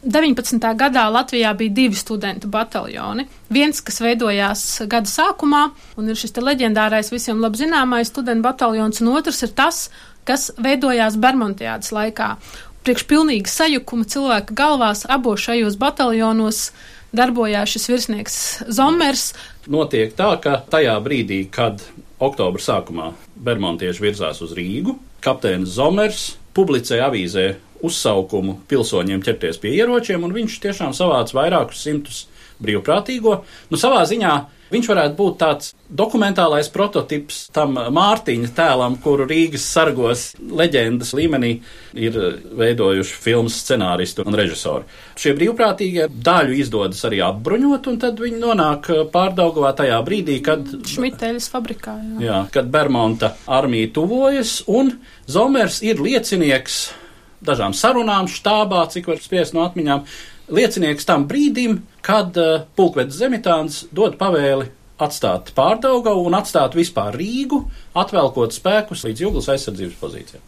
19. 0.03 0.59
gadā 0.79 1.03
Latvijā 1.11 1.51
bija 1.55 1.71
divi 1.71 1.99
studentu 1.99 2.47
bataljoni. 2.51 3.23
Viens, 3.51 3.79
kas 3.83 4.01
veidojās 4.03 4.63
gada 4.91 5.07
sākumā, 5.07 5.65
un 5.99 6.11
ir 6.11 6.19
šis 6.19 6.35
leģendārais 6.43 7.11
visiem 7.11 7.39
labi 7.43 7.61
zināmais 7.63 8.11
studentu 8.11 8.43
bataljons, 8.43 8.99
un 9.03 9.13
otrs 9.15 9.43
ir 9.47 9.51
tas, 9.55 9.85
kas 9.87 10.11
veidojās 10.61 11.17
Bermontiādas 11.19 11.93
laikā. 11.95 12.35
Priekš 12.83 13.05
pilnīgi 13.07 13.51
sajukuma 13.51 14.07
cilvēka 14.09 14.55
galvās 14.57 15.05
abos 15.07 15.45
šajos 15.45 15.77
bataljonos 15.79 16.65
darbojās 17.15 17.71
šis 17.75 17.89
virsnieks 17.91 18.37
Zomers. 18.73 19.31
Notiek 19.71 20.15
tā, 20.17 20.33
ka 20.43 20.57
tajā 20.71 20.97
brīdī, 21.05 21.45
kad 21.53 21.83
oktobra 22.23 22.61
sākumā 22.61 23.11
Bermontieši 23.43 24.03
virzās 24.03 24.41
uz 24.43 24.55
Rīgu, 24.57 24.97
kapteinis 25.23 25.77
Zomers 25.77 26.33
publicēja 26.53 27.07
avīzē 27.09 27.47
uzsaukumu 27.83 28.59
pilsoņiem 28.71 29.23
ķerties 29.23 29.59
pie 29.61 29.73
ieročiem, 29.77 30.23
un 30.23 30.35
viņš 30.35 30.59
tiešām 30.63 30.93
savāca 30.95 31.35
vairākus 31.39 31.83
simtus 31.83 32.25
brīvprātīgo. 32.63 33.39
Nu, 33.71 33.79
savā 33.79 34.03
ziņā 34.07 34.33
viņš 34.71 34.89
varētu 34.89 35.17
būt 35.17 35.37
tāds 35.41 35.73
dokumentālais 35.89 36.69
prototyps 36.73 37.47
tam 37.53 37.75
Mārtiņa 37.77 38.51
tēlam, 38.55 38.97
kuru 39.03 39.27
Rīgas 39.29 39.65
sargos 39.75 40.25
leģendas 40.39 41.13
līmenī 41.17 41.51
ir 41.93 42.17
veidojuši 42.57 43.19
filmas 43.25 43.59
scenāristi 43.63 44.25
un 44.25 44.37
režisori. 44.39 44.87
Šie 45.19 45.35
brīvprātīgie 45.37 46.07
daļu 46.09 46.57
izdodas 46.63 47.03
arī 47.09 47.21
apbruņot, 47.25 47.91
un 47.91 48.01
tad 48.01 48.23
viņi 48.23 48.41
nonāk 48.41 48.89
pārdaugavā 49.13 49.73
tajā 49.77 49.99
brīdī, 50.07 50.39
kad. 50.45 50.65
Šmiteļas 50.89 51.49
fabrikā. 51.53 51.97
Jā. 52.15 52.25
jā, 52.27 52.41
kad 52.55 52.71
Bermonta 52.73 53.35
armija 53.45 53.93
tuvojas, 53.93 54.61
un 54.71 54.95
Zomers 55.29 55.81
ir 55.85 56.01
liecinieks 56.03 56.83
dažām 57.43 57.75
sarunām 57.75 58.29
štābā, 58.31 58.85
cik 58.91 59.09
var 59.11 59.19
spiest 59.23 59.55
no 59.55 59.65
atmiņām, 59.67 60.05
liecinieks 60.53 61.07
tam 61.07 61.27
brīdim, 61.29 61.81
kad 62.03 62.37
uh, 62.39 62.65
pulkvedis 62.77 63.19
Zemitāns 63.21 63.83
dod 63.95 64.17
pavēli 64.19 64.69
atstāt 65.03 65.51
pārdaugavu 65.57 66.27
un 66.27 66.35
atstāt 66.37 66.75
vispār 66.77 67.15
Rīgu, 67.17 67.63
atvelkot 67.97 68.55
spēkus 68.55 69.05
līdz 69.07 69.23
jūglas 69.25 69.49
aizsardzības 69.55 69.97
pozīcijām. 70.01 70.43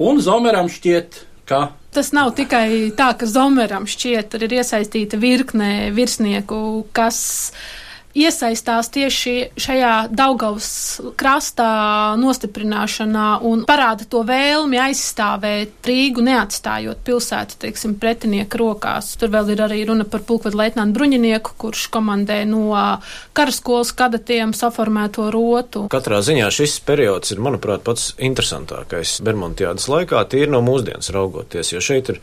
Un 0.00 0.22
Zomeram 0.24 0.70
šķiet, 0.72 1.20
ka. 1.50 1.60
Tas 1.92 2.12
nav 2.16 2.32
tikai 2.38 2.92
tā, 2.96 3.10
ka 3.18 3.28
Zomeram 3.28 3.86
šķiet, 3.90 4.30
tur 4.32 4.46
ir 4.46 4.56
iesaistīta 4.60 5.18
virkne 5.20 5.90
virsnieku, 5.96 6.86
kas 6.96 7.20
iesaistās 8.16 8.90
tieši 8.92 9.34
šajā 9.60 9.94
Daugavas 10.10 10.70
krastā 11.18 12.16
nostiprināšanā 12.20 13.26
un 13.46 13.64
parāda 13.68 14.06
to 14.10 14.22
vēlmi 14.26 14.80
aizstāvēt 14.82 15.86
Rīgu, 15.86 16.24
neatstājot 16.26 17.02
pilsētu, 17.06 17.58
teiksim, 17.64 17.96
pretinieka 18.00 18.60
rokās. 18.60 19.12
Tur 19.20 19.32
vēl 19.34 19.54
ir 19.54 19.64
arī 19.66 19.82
runa 19.88 20.06
par 20.08 20.24
pulkvedu 20.26 20.58
leitnantu 20.60 20.98
bruņinieku, 20.98 21.56
kurš 21.60 21.86
komandē 21.94 22.42
no 22.50 22.70
karaskolas 23.36 23.92
kadatiem 23.96 24.54
saformēto 24.56 25.30
rotu. 25.34 25.86
Katrā 25.92 26.20
ziņā 26.26 26.50
šis 26.54 26.78
periods 26.86 27.34
ir, 27.34 27.42
manuprāt, 27.42 27.84
pats 27.86 28.12
interesantākais 28.18 29.18
Bermontiādas 29.26 29.88
laikā, 29.90 30.22
tīri 30.30 30.50
no 30.52 30.62
mūsdienas 30.66 31.12
raugoties, 31.14 31.74
jo 31.74 31.82
šeit 31.84 32.14
ir 32.14 32.20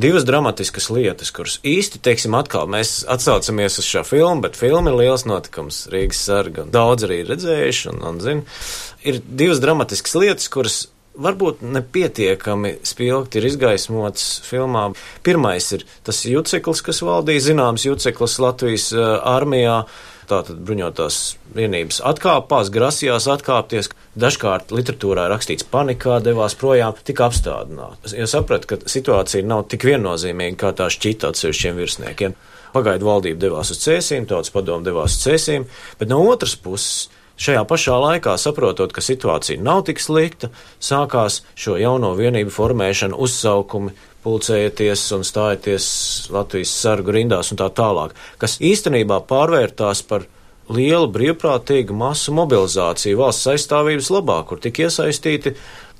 divas 0.00 0.24
dramatiskas 0.26 0.88
lietas, 0.90 1.30
kuras 1.34 1.58
īsti, 1.66 2.00
teiksim, 2.04 2.34
atkal 2.38 2.66
mēs 2.70 3.02
atsaucamies 3.10 3.78
uz 3.80 3.88
šo 3.88 4.02
filmu, 4.06 4.42
bet 4.44 4.58
filma 4.58 4.90
ir 4.90 4.98
liels 5.02 5.26
notikums 5.28 5.84
Rīgas 5.92 6.24
sarga. 6.26 6.66
Daudz 6.70 7.06
arī 7.06 7.22
redzējuši 7.28 7.92
un, 7.92 8.02
un 8.10 8.20
zina. 8.24 8.58
Ir 9.04 9.20
divas 9.24 9.62
dramatiskas 9.62 10.16
lietas, 10.18 10.50
kuras 10.52 10.80
varbūt 11.14 11.62
nepietiekami 11.62 12.78
spilgti 12.86 13.38
ir 13.38 13.48
izgaismots 13.50 14.24
filmā. 14.46 14.88
Pirmais 15.26 15.70
ir 15.76 15.86
tas 16.06 16.24
juceklis, 16.26 16.82
kas 16.84 17.02
valdīja, 17.06 17.50
zināms 17.50 17.86
juceklis 17.86 18.40
Latvijas 18.42 18.90
uh, 18.96 19.18
armijā. 19.34 19.84
Tātad 20.30 20.60
bruņotās 20.64 21.18
vienības 21.56 22.00
atkāpās, 22.06 22.70
grasījās 22.74 23.28
atkāpties. 23.34 23.90
Dažkārt 24.18 24.70
literatūrā 24.74 25.26
rakstīts 25.32 25.66
panikā, 25.70 26.20
devās 26.24 26.56
projām, 26.58 26.94
tika 27.04 27.28
apstādināts. 27.28 28.14
Jo 28.16 28.28
sapratu, 28.30 28.70
ka 28.70 28.78
situācija 28.90 29.46
nav 29.46 29.66
tik 29.72 29.86
viennozīmīga, 29.88 30.60
kā 30.60 30.72
tā 30.78 30.88
šķita 30.92 31.32
atsevišķiem 31.32 31.82
virsniekiem. 31.82 32.38
Pagaidu 32.74 33.06
valdība 33.06 33.42
devās 33.46 33.70
uz 33.74 33.82
cēsīm, 33.84 34.28
tautas 34.30 34.54
padomu 34.54 34.86
devās 34.86 35.18
uz 35.18 35.26
cēsīm, 35.26 35.68
bet 36.00 36.10
no 36.10 36.22
otras 36.30 36.56
puses 36.58 37.10
Šajā 37.34 37.64
pašā 37.66 37.96
laikā, 37.98 38.36
saprotot, 38.38 38.92
ka 38.94 39.02
situācija 39.02 39.58
nav 39.58 39.80
tik 39.88 39.98
slikta, 39.98 40.52
sākās 40.78 41.40
šo 41.58 41.74
jauno 41.80 42.12
vienību 42.14 42.52
formēšana, 42.54 43.18
uzsaukumi, 43.18 43.90
pulcējieties 44.24 45.04
un 45.16 45.24
stājieties 45.26 45.86
Latvijas 46.34 46.72
sargu 46.82 47.14
rindās 47.14 47.52
un 47.52 47.60
tā 47.60 47.68
tālāk, 47.76 48.16
kas 48.40 48.58
īstenībā 48.64 49.20
pārvērtās 49.28 50.02
par 50.08 50.26
lielu 50.72 51.08
brīvprātīgu 51.12 51.96
masu 51.96 52.32
mobilizāciju 52.36 53.20
valsts 53.20 53.50
aizstāvības 53.54 54.10
labā, 54.14 54.40
kur 54.48 54.60
tik 54.64 54.80
iesaistīti 54.86 55.54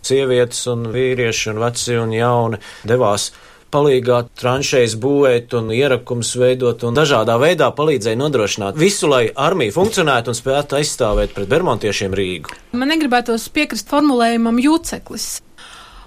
sievietes 0.05 0.67
un 0.73 0.89
vīrieši 0.93 1.51
un 1.53 1.61
veci 1.65 1.99
un 2.01 2.13
jauni 2.15 2.61
devās 2.89 3.31
palīgā 3.75 4.21
tranšējas 4.39 4.95
būvēt 5.03 5.57
un 5.59 5.73
ierakums 5.75 6.35
veidot 6.39 6.85
un 6.87 6.95
dažādā 6.95 7.35
veidā 7.43 7.71
palīdzēja 7.75 8.21
nodrošināt 8.21 8.79
visu, 8.79 9.09
lai 9.11 9.25
armija 9.35 9.75
funkcionētu 9.75 10.31
un 10.31 10.39
spētu 10.39 10.79
aizstāvēt 10.79 11.35
pret 11.35 11.51
bermontiešiem 11.51 12.15
Rīgu. 12.15 12.55
Man 12.79 12.93
negribētos 12.95 13.49
piekrist 13.55 13.91
formulējumam 13.91 14.63
jūceklis. 14.63 15.29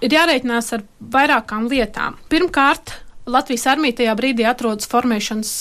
Ir 0.05 0.13
jārēķinās 0.13 0.73
ar 0.77 0.83
vairākām 1.13 1.69
lietām. 1.71 2.17
Pirmkārt, 2.29 2.93
Latvijas 3.27 3.65
armija 3.71 4.01
tajā 4.01 4.17
brīdī 4.19 4.45
atrodas 4.47 4.89
formēšanas 4.91 5.53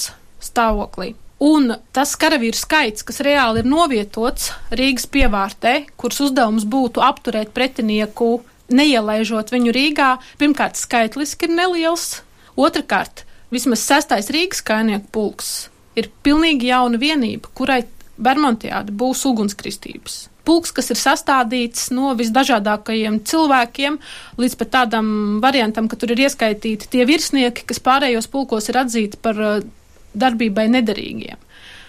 stāvoklī. 0.45 1.14
Un 1.43 1.75
tas 1.93 2.14
karavīru 2.16 2.57
skaits, 2.57 3.05
kas 3.05 3.21
reāli 3.25 3.61
ir 3.61 3.69
novietots 3.69 4.52
Rīgas 4.73 5.05
pievārtē, 5.12 5.75
kuras 6.00 6.23
uzdevums 6.28 6.64
būtu 6.64 7.02
apturēt 7.05 7.52
pretinieku 7.57 8.38
neielaižot 8.73 9.52
viņu 9.52 9.75
Rīgā, 9.76 10.11
pirmkārt, 10.40 10.81
skaitliski 10.81 11.49
ir 11.49 11.57
neliels, 11.59 12.07
otrkārt, 12.57 13.26
vismaz 13.52 13.85
sestais 13.85 14.33
Rīgas 14.33 14.64
kainieku 14.64 15.12
pulks 15.12 15.57
ir 15.97 16.11
pilnīgi 16.25 16.71
jauna 16.71 17.00
vienība, 17.00 17.50
kurai 17.57 17.83
Bermontiāda 18.16 18.95
būs 18.97 19.26
ugunskristības. 19.28 20.26
Pulks, 20.46 20.72
kas 20.74 20.92
ir 20.94 21.00
sastādīts 21.00 21.88
no 21.94 22.12
visdažādākajiem 22.18 23.20
cilvēkiem, 23.26 23.98
līdz 24.38 24.58
pat 24.60 24.72
tādam 24.76 25.08
variantam, 25.42 25.88
ka 25.90 25.98
tur 25.98 26.14
ir 26.14 26.22
ieskaitīti 26.26 26.90
tie 26.92 27.06
virsnieki, 27.08 27.66
kas 27.66 27.82
pārējos 27.82 28.30
pulkos 28.30 28.70
ir 28.70 28.78
atzīti 28.84 29.18
par 29.22 29.42
uh, 29.42 29.58
darbībai 30.14 30.68
nederīgiem. 30.72 31.42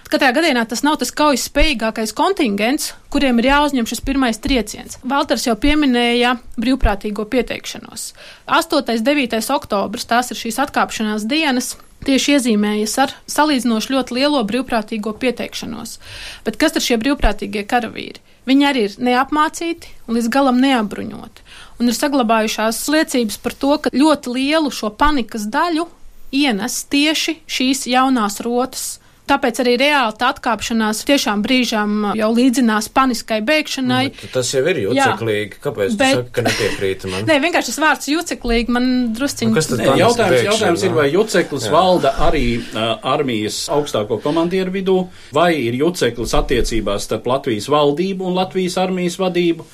Katrā 0.08 0.30
gadījumā 0.32 0.62
tas 0.72 0.86
nav 0.88 0.96
tas 1.02 1.10
kaujas 1.12 1.50
spējīgākais 1.50 2.14
kontingents, 2.16 2.94
kuriem 3.12 3.42
ir 3.42 3.50
jāuzņem 3.50 3.88
šis 3.90 4.00
pirmais 4.08 4.38
trieciens. 4.40 4.96
Valters 5.04 5.44
jau 5.50 5.56
pieminēja 5.60 6.38
brīvprātīgo 6.56 7.26
pieteikšanos. 7.28 8.14
8. 8.48 8.80
un 8.94 9.02
9. 9.04 9.42
oktobris 9.56 10.08
tās 10.08 10.32
ir 10.32 10.40
šīs 10.40 10.62
atkāpšanās 10.64 11.28
dienas. 11.28 11.74
Tieši 12.08 12.38
iezīmējas 12.38 12.94
ar 13.04 13.14
salīdzinoši 13.28 13.92
ļoti 13.96 14.16
lielo 14.16 14.40
brīvprātīgo 14.48 15.12
pieteikšanos. 15.20 15.98
Bet 16.46 16.60
kas 16.62 16.78
ir 16.78 16.86
šie 16.86 16.98
brīvprātīgie 17.02 17.66
karavīri? 17.68 18.22
Viņi 18.48 18.68
arī 18.70 18.86
ir 18.88 18.96
neapmācīti 19.10 19.92
un 20.08 20.16
līdz 20.16 20.30
galam 20.32 20.62
neapbruņoti. 20.64 21.44
Un 21.82 21.92
ir 21.92 21.98
saglabājušās 21.98 22.80
liecības 22.94 23.42
par 23.44 23.58
to, 23.60 23.74
ka 23.82 23.92
ļoti 23.92 24.38
lielu 24.38 24.72
šo 24.72 24.94
panikas 24.96 25.50
daļu 25.52 25.84
ienes 26.32 26.80
tieši 26.88 27.42
šīs 27.44 27.84
jaunās 27.92 28.40
rotas 28.46 28.88
Tāpēc 29.28 29.60
arī 29.64 29.74
reāli 29.82 30.16
tā 30.20 30.30
atkāpšanās 30.32 31.02
tiešām 31.08 31.42
brīžām 31.44 31.96
jau 32.16 32.30
līdzinās 32.32 32.88
paniskai 32.96 33.42
bēgšanai. 33.48 34.04
Bet 34.16 34.32
tas 34.38 34.52
jau 34.54 34.64
ir 34.72 34.80
juceklīgi. 34.86 35.60
Kāpēc 35.64 35.98
bet... 36.00 36.14
tu 36.14 36.22
saki, 36.22 36.32
ka 36.38 36.46
nepiekrīti 36.46 37.12
man? 37.12 37.28
Nē, 37.28 37.38
vienkārši 37.44 37.74
tas 37.74 37.82
vārds 37.84 38.10
juceklīgi 38.14 38.76
man 38.78 38.88
drusciņi. 39.18 39.52
Nu, 39.52 39.58
kas 39.60 39.70
tad 39.72 39.84
Nē, 39.84 39.90
jautājums, 40.00 40.32
bēgšana, 40.32 40.48
jautājums 40.48 40.88
ir, 40.88 40.96
vai 40.96 41.08
juceklis 41.12 41.68
jā. 41.68 41.74
valda 41.76 42.14
arī 42.30 42.46
uh, 42.62 42.88
armijas 43.16 43.60
augstāko 43.74 44.22
komandieru 44.24 44.76
vidū, 44.78 44.98
vai 45.36 45.52
ir 45.60 45.76
juceklis 45.82 46.36
attiecībās 46.40 47.10
starp 47.10 47.28
Latvijas 47.28 47.68
valdību 47.74 48.32
un 48.32 48.40
Latvijas 48.40 48.80
armijas 48.82 49.20
vadību. 49.20 49.68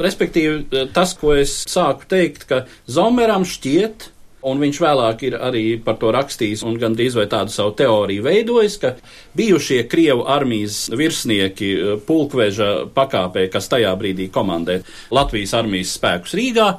Respektīvi, 0.00 0.86
tas, 0.92 1.16
ko 1.16 1.32
es 1.40 1.62
sāku 1.72 2.04
teikt, 2.10 2.44
ka 2.50 2.64
Zomeram 2.84 3.48
šķiet, 3.48 4.10
Un 4.48 4.60
viņš 4.62 4.78
vēlāk 4.80 5.24
ir 5.28 5.34
arī 5.36 5.64
par 5.84 5.98
to 6.00 6.12
rakstījis 6.16 6.62
un 6.64 6.78
gandrīz 6.80 7.16
vai 7.18 7.26
tādu 7.28 7.52
savu 7.52 7.74
teoriju 7.76 8.24
veidojis, 8.24 8.78
ka 8.80 8.94
bijušie 9.36 9.82
Krievu 9.90 10.24
armijas 10.32 10.86
virsnieki 10.96 11.68
eh, 11.74 11.90
pulkveža 12.06 12.70
pakāpē, 12.96 13.48
kas 13.52 13.68
tajā 13.68 13.92
brīdī 14.00 14.30
komandē 14.32 14.80
Latvijas 15.12 15.52
armijas 15.60 15.92
spēkus 15.98 16.36
Rīgā, 16.40 16.70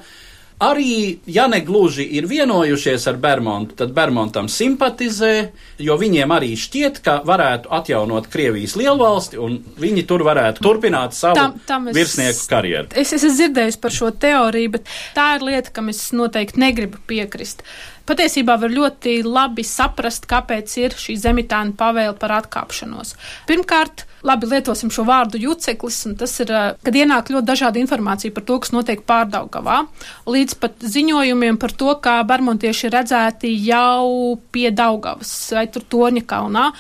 arī, 0.62 1.18
ja 1.26 1.48
ne 1.50 1.60
gluži 1.66 2.04
ir 2.18 2.28
vienojušies 2.30 3.08
ar 3.12 3.18
Bermontu, 3.22 3.76
tad 3.82 3.94
Bermontam 3.98 4.48
simpatizē, 4.52 5.50
jo 5.82 5.98
viņiem 5.98 6.34
arī 6.36 6.52
šķiet, 6.60 7.02
ka 7.06 7.18
varētu 7.28 7.72
atjaunot 7.74 8.28
Krievijas 8.32 8.76
lielvalsti 8.80 9.40
un 9.42 9.58
viņi 9.82 10.06
tur 10.10 10.24
varētu 10.28 10.62
turpināt 10.66 11.18
savu 11.18 11.36
Tam- 11.40 11.60
tam 11.68 11.88
es- 11.92 11.96
virsnieku 11.98 12.46
karjeru. 12.50 12.88
Es, 12.96 13.14
es 13.14 13.24
esmu 13.24 13.38
dzirdējis 13.40 13.80
par 13.82 13.92
šo 13.92 14.12
teoriju, 14.12 14.72
bet 14.78 14.86
tā 15.18 15.36
ir 15.40 15.48
lieta, 15.50 15.72
kam 15.74 15.90
es 15.90 16.04
noteikti 16.14 16.60
negribu 16.62 17.02
piekrist. 17.08 17.64
Patiesībā 18.12 18.58
var 18.60 18.74
ļoti 18.74 19.22
labi 19.24 19.64
saprast, 19.64 20.26
kāpēc 20.28 20.72
ir 20.82 20.96
šī 21.00 21.14
zemitāna 21.22 21.72
pavēle 21.80 22.18
par 22.20 22.34
atkāpšanos. 22.42 23.14
Pirmkārt, 23.48 24.04
labi 24.28 24.50
lietosim 24.52 24.92
šo 24.92 25.06
vārdu 25.08 25.40
juceklis, 25.40 26.02
un 26.10 26.18
tas 26.20 26.34
ir, 26.44 26.52
eh, 26.52 26.74
kad 26.84 26.94
ienāk 26.94 27.32
ļoti 27.32 27.48
dažāda 27.48 27.80
informācija 27.80 28.34
par 28.36 28.44
to, 28.44 28.60
kas 28.60 28.74
notiek 28.76 29.06
pārdaugavā, 29.08 29.88
līdz 30.28 30.60
pat 30.60 30.76
ziņojumiem 30.84 31.58
par 31.58 31.72
to, 31.72 31.96
kā 32.04 32.20
barmontieši 32.28 32.88
ir 32.90 32.96
redzēti 33.00 33.56
jau 33.64 34.38
pie 34.52 34.72
Daugavas 34.72 35.32
vai 35.56 35.68
tur 35.68 35.84
Torņa 35.84 36.26
kalnā. 36.26 36.74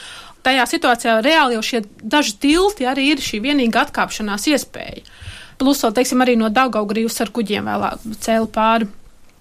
Tajā 0.43 0.67
situācijā 0.67 1.21
reāli 1.23 1.55
jau 1.55 1.63
šie 1.63 1.85
daži 2.03 2.35
tilti 2.41 2.83
arī 2.83 3.13
ir 3.13 3.17
šī 3.17 3.39
vienīga 3.39 3.85
atkāpšanās 3.87 4.51
iespēja. 4.51 5.05
Plus, 5.57 5.79
vēl, 5.79 5.93
teiksim, 5.93 6.19
arī 6.25 6.35
no 6.35 6.49
Daugaugrības 6.49 7.21
ar 7.21 7.29
kuģiem 7.29 7.69
vēlāk 7.69 7.99
cēlu 8.19 8.49
pāri. 8.51 8.87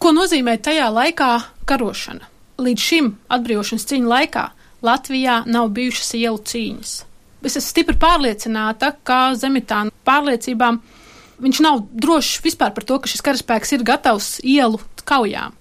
Ko 0.00 0.14
nozīmē 0.16 0.54
tajā 0.64 0.87
laikā 0.88 1.26
karošana? 1.69 2.25
Līdz 2.64 2.85
šim 2.88 3.09
atbrīvošanas 3.37 3.83
cīņu 3.90 4.09
laikā 4.09 4.45
Latvijā 4.80 5.35
nav 5.45 5.66
bijušas 5.76 6.14
ielu 6.16 6.40
cīņas. 6.40 6.92
Es 7.45 7.59
esmu 7.61 7.66
stipri 7.66 7.99
pārliecināta, 8.00 8.95
ka 9.04 9.35
Zemitāna 9.37 9.92
pārliecībām 10.09 10.78
viņš 11.45 11.61
nav 11.66 11.83
drošs 11.92 12.40
vispār 12.47 12.73
par 12.73 12.88
to, 12.88 12.97
ka 12.97 13.12
šis 13.12 13.21
karaspēks 13.26 13.75
ir 13.76 13.85
gatavs 13.90 14.30
ielu 14.40 14.80
kaujām. 15.04 15.52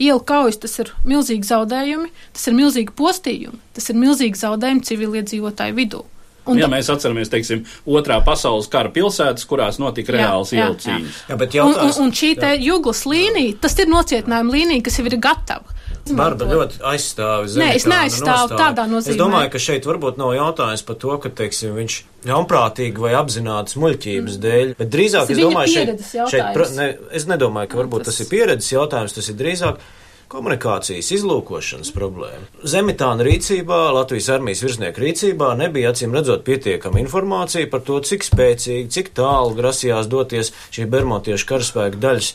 Ielu 0.00 0.24
kaujas 0.24 0.62
tas 0.64 0.78
ir 0.80 0.94
milzīgi 1.04 1.50
zaudējumi, 1.52 2.08
tas 2.32 2.48
ir 2.48 2.56
milzīgi 2.56 2.96
postījumi, 2.96 3.60
tas 3.76 3.92
ir 3.92 4.00
milzīgi 4.00 4.40
zaudējumi 4.40 4.88
civiliedzīvotāju 4.88 5.76
vidū. 5.76 6.00
Un 6.46 6.58
Ja 6.58 6.66
ta- 6.66 6.72
mēs 6.76 6.88
atceramies, 6.90 7.28
teiksim, 7.30 7.64
otrā 7.86 8.16
pasaules 8.24 8.66
kara 8.68 8.88
pilsētas, 8.90 9.46
kurās 9.46 9.78
notika 9.78 10.12
Jā, 10.12 10.18
reāls 10.18 10.50
jā, 10.50 10.64
ielu 10.66 10.74
jā. 10.74 10.96
Jā, 11.28 11.36
bet 11.38 11.54
Un, 11.54 11.60
un, 11.60 11.74
jautājums, 11.74 11.98
un 12.02 12.10
šī 12.10 12.30
te 12.40 12.50
jūglas 12.58 13.04
līnija, 13.06 13.60
tas 13.60 13.78
ir 13.78 13.86
nocietinājuma 13.86 14.50
līnija, 14.52 14.82
kas 14.82 14.98
jau 14.98 15.06
ir 15.06 15.16
gatava. 15.22 15.62
Barba 16.10 16.44
ļoti 16.50 16.80
aizstāv 16.82 17.44
Nē, 17.46 17.76
es 17.76 17.84
Zemitāna 17.84 17.94
neaizstāvu 17.94 18.48
nostāju. 18.48 18.58
tādā 18.58 18.86
nozīmē. 18.90 19.12
Es 19.14 19.16
domāju, 19.20 19.50
ka 19.52 19.58
šeit 19.62 19.84
varbūt 19.86 20.16
nav 20.18 20.32
jautājums 20.34 20.82
par 20.88 20.96
to, 20.96 21.18
ka, 21.22 21.28
teiksim, 21.30 21.76
viņš 21.78 22.00
ļaunprātīgi 22.26 22.98
vai 22.98 23.12
apzināts 23.14 23.76
muļķības 23.78 24.38
dēļ, 24.42 24.74
bet 24.78 24.90
drīzāk, 24.90 25.30
es 25.30 25.38
domāju, 25.38 25.70
šeit, 25.70 25.86
pieredzes 25.86 26.10
šeit 26.10 26.42
jautājums. 26.42 26.74
ne, 26.76 26.88
es 27.12 27.26
nedomāju, 27.30 27.68
ka 27.68 27.76
varbūt 27.78 28.02
tas, 28.04 28.16
Tas- 28.16 28.18
tas 28.18 28.26
ir 28.26 28.30
pieredzes 28.34 28.72
jautājums, 28.74 29.14
tas 29.14 29.28
ir 29.28 29.34
drīzāk 29.38 29.76
komunikācijas 30.32 31.10
izlūkošanas 31.18 31.92
problēma. 31.94 32.48
Zemitāna 32.64 33.26
rīcībā, 33.26 33.80
Latvijas 33.96 34.30
armijas 34.32 34.64
virsnieku 34.64 35.04
rīcībā 35.04 35.52
nebija 35.60 35.92
acīm 35.92 36.16
redzot 36.16 36.46
pietiekama 36.46 37.02
informācija 37.02 37.68
par 37.72 37.84
to, 37.86 38.00
cik 38.00 38.24
spēcīgi, 38.26 38.88
cik 38.96 39.12
tālu 39.18 39.54
grasījās 39.58 40.08
doties 40.12 40.54
šī 40.72 40.88
bermotiešu 40.92 41.48
karaspēka 41.52 42.00
daļas. 42.02 42.32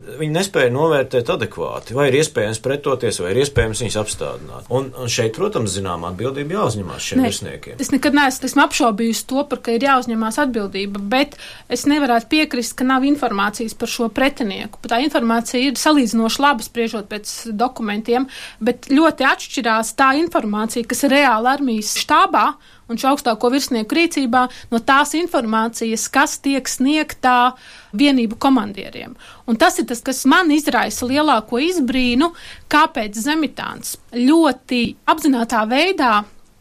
Viņi 0.00 0.32
nespēja 0.32 0.70
novērtēt 0.72 1.28
adekvāti, 1.28 1.92
vai 1.92 2.06
ir 2.08 2.14
iespējams 2.22 2.62
pretoties, 2.64 3.18
vai 3.20 3.34
ir 3.34 3.42
iespējams 3.42 3.82
viņus 3.84 3.98
apstādināt. 4.00 4.70
Un, 4.72 4.86
un 4.96 5.10
šeit, 5.12 5.34
protams, 5.36 5.74
zinām, 5.76 6.06
atbildība 6.08 6.56
jāuzņemās 6.56 7.04
šiem 7.04 7.20
virsniekiem. 7.26 7.76
Es 7.84 7.92
nekad 7.92 8.16
neesmu 8.16 8.48
esmu 8.48 8.64
apšaubījusi 8.64 9.26
to, 9.28 9.44
par 9.50 9.60
ka 9.66 9.74
ir 9.76 9.84
jāuzņemās 9.84 10.40
atbildība, 10.46 11.04
bet 11.12 11.36
es 11.68 11.84
nevarētu 11.90 12.30
piekrist, 12.32 12.78
ka 12.80 12.88
nav 12.88 13.04
informācijas 13.04 13.76
par 13.76 13.92
šo 13.92 14.08
pretinieku. 14.16 14.80
Tā 14.88 15.02
informācija 15.04 15.68
ir 15.68 15.76
salīdzinoši 15.76 16.44
laba, 16.46 16.64
spriežot 16.64 17.12
pēc 17.12 17.36
dokumentiem, 17.60 18.30
bet 18.64 18.88
ļoti 18.88 19.28
atšķirās 19.34 19.92
tā 20.00 20.14
informācija, 20.24 20.88
kas 20.88 21.04
ir 21.04 21.18
reāla 21.18 21.58
armijas 21.58 21.92
štābā 22.00 22.54
un 22.90 22.98
šo 22.98 23.12
augstāko 23.14 23.50
virsnieku 23.52 23.96
rīcībā, 23.96 24.46
no 24.72 24.80
tās 24.82 25.14
informācijas, 25.18 26.08
kas 26.12 26.38
tiek 26.42 26.66
sniegtā 26.68 27.52
vienību 27.96 28.38
komandieriem. 28.42 29.14
Un 29.46 29.60
tas 29.60 29.78
ir 29.78 29.86
tas, 29.90 30.02
kas 30.04 30.24
man 30.30 30.50
izraisa 30.54 31.06
lielāko 31.08 31.62
izbrīnu, 31.62 32.32
kāpēc 32.70 33.16
Zemitāns 33.22 33.96
ļoti 34.16 34.82
apzinātā 35.10 35.62
veidā 35.70 36.20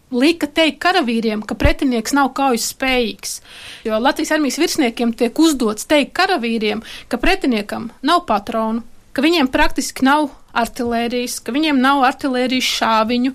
lika 0.10 0.48
teikt 0.50 0.80
karavīriem, 0.82 1.44
ka 1.46 1.58
pretinieks 1.58 2.16
nav 2.18 2.32
kaujas 2.38 2.72
spējīgs. 2.74 3.40
Jo 3.86 4.00
Latvijas 4.02 4.34
armijas 4.38 4.58
virsniekiem 4.62 5.14
tiek 5.18 5.38
uzdots 5.40 5.86
teikt 5.90 6.16
karavīriem, 6.18 6.82
ka 7.10 7.22
pretiniekam 7.22 7.90
nav 8.02 8.26
patronu, 8.30 8.82
ka 9.14 9.26
viņiem 9.26 9.52
praktiski 9.54 10.06
nav 10.08 10.32
artilērijas, 10.58 11.40
ka 11.44 11.54
viņiem 11.56 11.82
nav 11.82 12.04
artilērijas 12.08 12.70
šāviņu. 12.80 13.34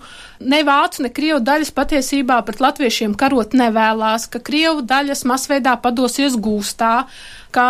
Ne 0.51 0.63
vācu, 0.67 1.05
ne 1.07 1.11
krievu 1.15 1.41
daļas 1.45 1.75
patiesībā 1.75 2.41
pret 2.47 2.63
latviešiem 2.65 3.17
karot 3.19 3.57
nevēlās, 3.59 4.29
ka 4.31 4.43
krievu 4.45 4.85
daļas 4.87 5.25
masveidā 5.29 5.77
padosies 5.81 6.37
gūstā, 6.37 7.05
ka 7.55 7.69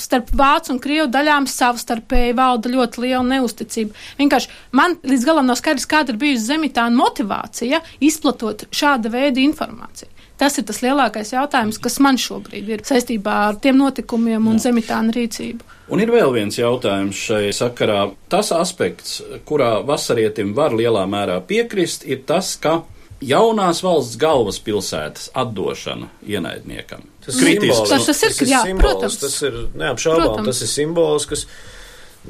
starp 0.00 0.32
vācu 0.34 0.74
un 0.74 0.80
krievu 0.82 1.06
daļām 1.12 1.46
savstarpēji 1.50 2.34
valda 2.38 2.70
ļoti 2.72 3.04
liela 3.04 3.22
neusticība. 3.28 3.94
Vienkārši 4.18 4.50
man 4.74 4.98
līdz 5.06 5.26
galam 5.28 5.46
nav 5.50 5.60
skaidrs, 5.60 5.86
kāda 5.90 6.14
ir 6.14 6.20
bijusi 6.22 6.48
zemitāna 6.48 6.96
motivācija 6.98 7.82
izplatot 8.02 8.66
šāda 8.74 9.12
veida 9.14 9.42
informāciju. 9.44 10.10
Tas 10.36 10.58
ir 10.58 10.64
tas 10.66 10.80
lielākais 10.82 11.30
jautājums, 11.30 11.78
kas 11.78 12.00
man 12.02 12.16
šobrīd 12.18 12.68
ir 12.74 12.80
saistībā 12.82 13.34
ar 13.50 13.58
tiem 13.62 13.76
notikumiem 13.78 14.48
un 14.50 14.56
zemitāna 14.58 15.14
rīcību. 15.14 15.60
Un 15.94 16.00
ir 16.02 16.10
vēl 16.10 16.32
viens 16.34 16.58
jautājums 16.58 17.14
šai 17.28 17.52
sakarā. 17.54 18.08
Tas 18.32 18.50
aspekts, 18.56 19.20
kurā 19.46 19.76
vasarietim 19.86 20.50
var 20.56 20.74
lielā 20.74 21.04
mērā 21.06 21.38
piekrist, 21.46 22.02
ir 22.08 22.24
tas, 22.26 22.56
ka 22.56 22.80
jaunās 23.24 23.82
valsts 23.86 24.18
galvaspilsētas 24.20 25.30
atdošana 25.38 26.10
ienaidniekam. 26.26 27.06
Tas 27.24 27.38
Kritisks. 27.38 27.84
simbols, 27.86 27.88
Tas- 27.94 28.06
tas 28.06 28.22
ir, 28.42 28.48
jā, 28.50 28.62
simbols, 28.66 28.82
protams. 28.82 29.20
Tas 29.20 29.42
ir 29.42 29.52
neapšaubām, 29.74 30.26
Protams. 30.34 30.46
tas 30.50 30.62
ir 30.62 30.68
simbols, 30.74 31.26
kas 31.30 31.46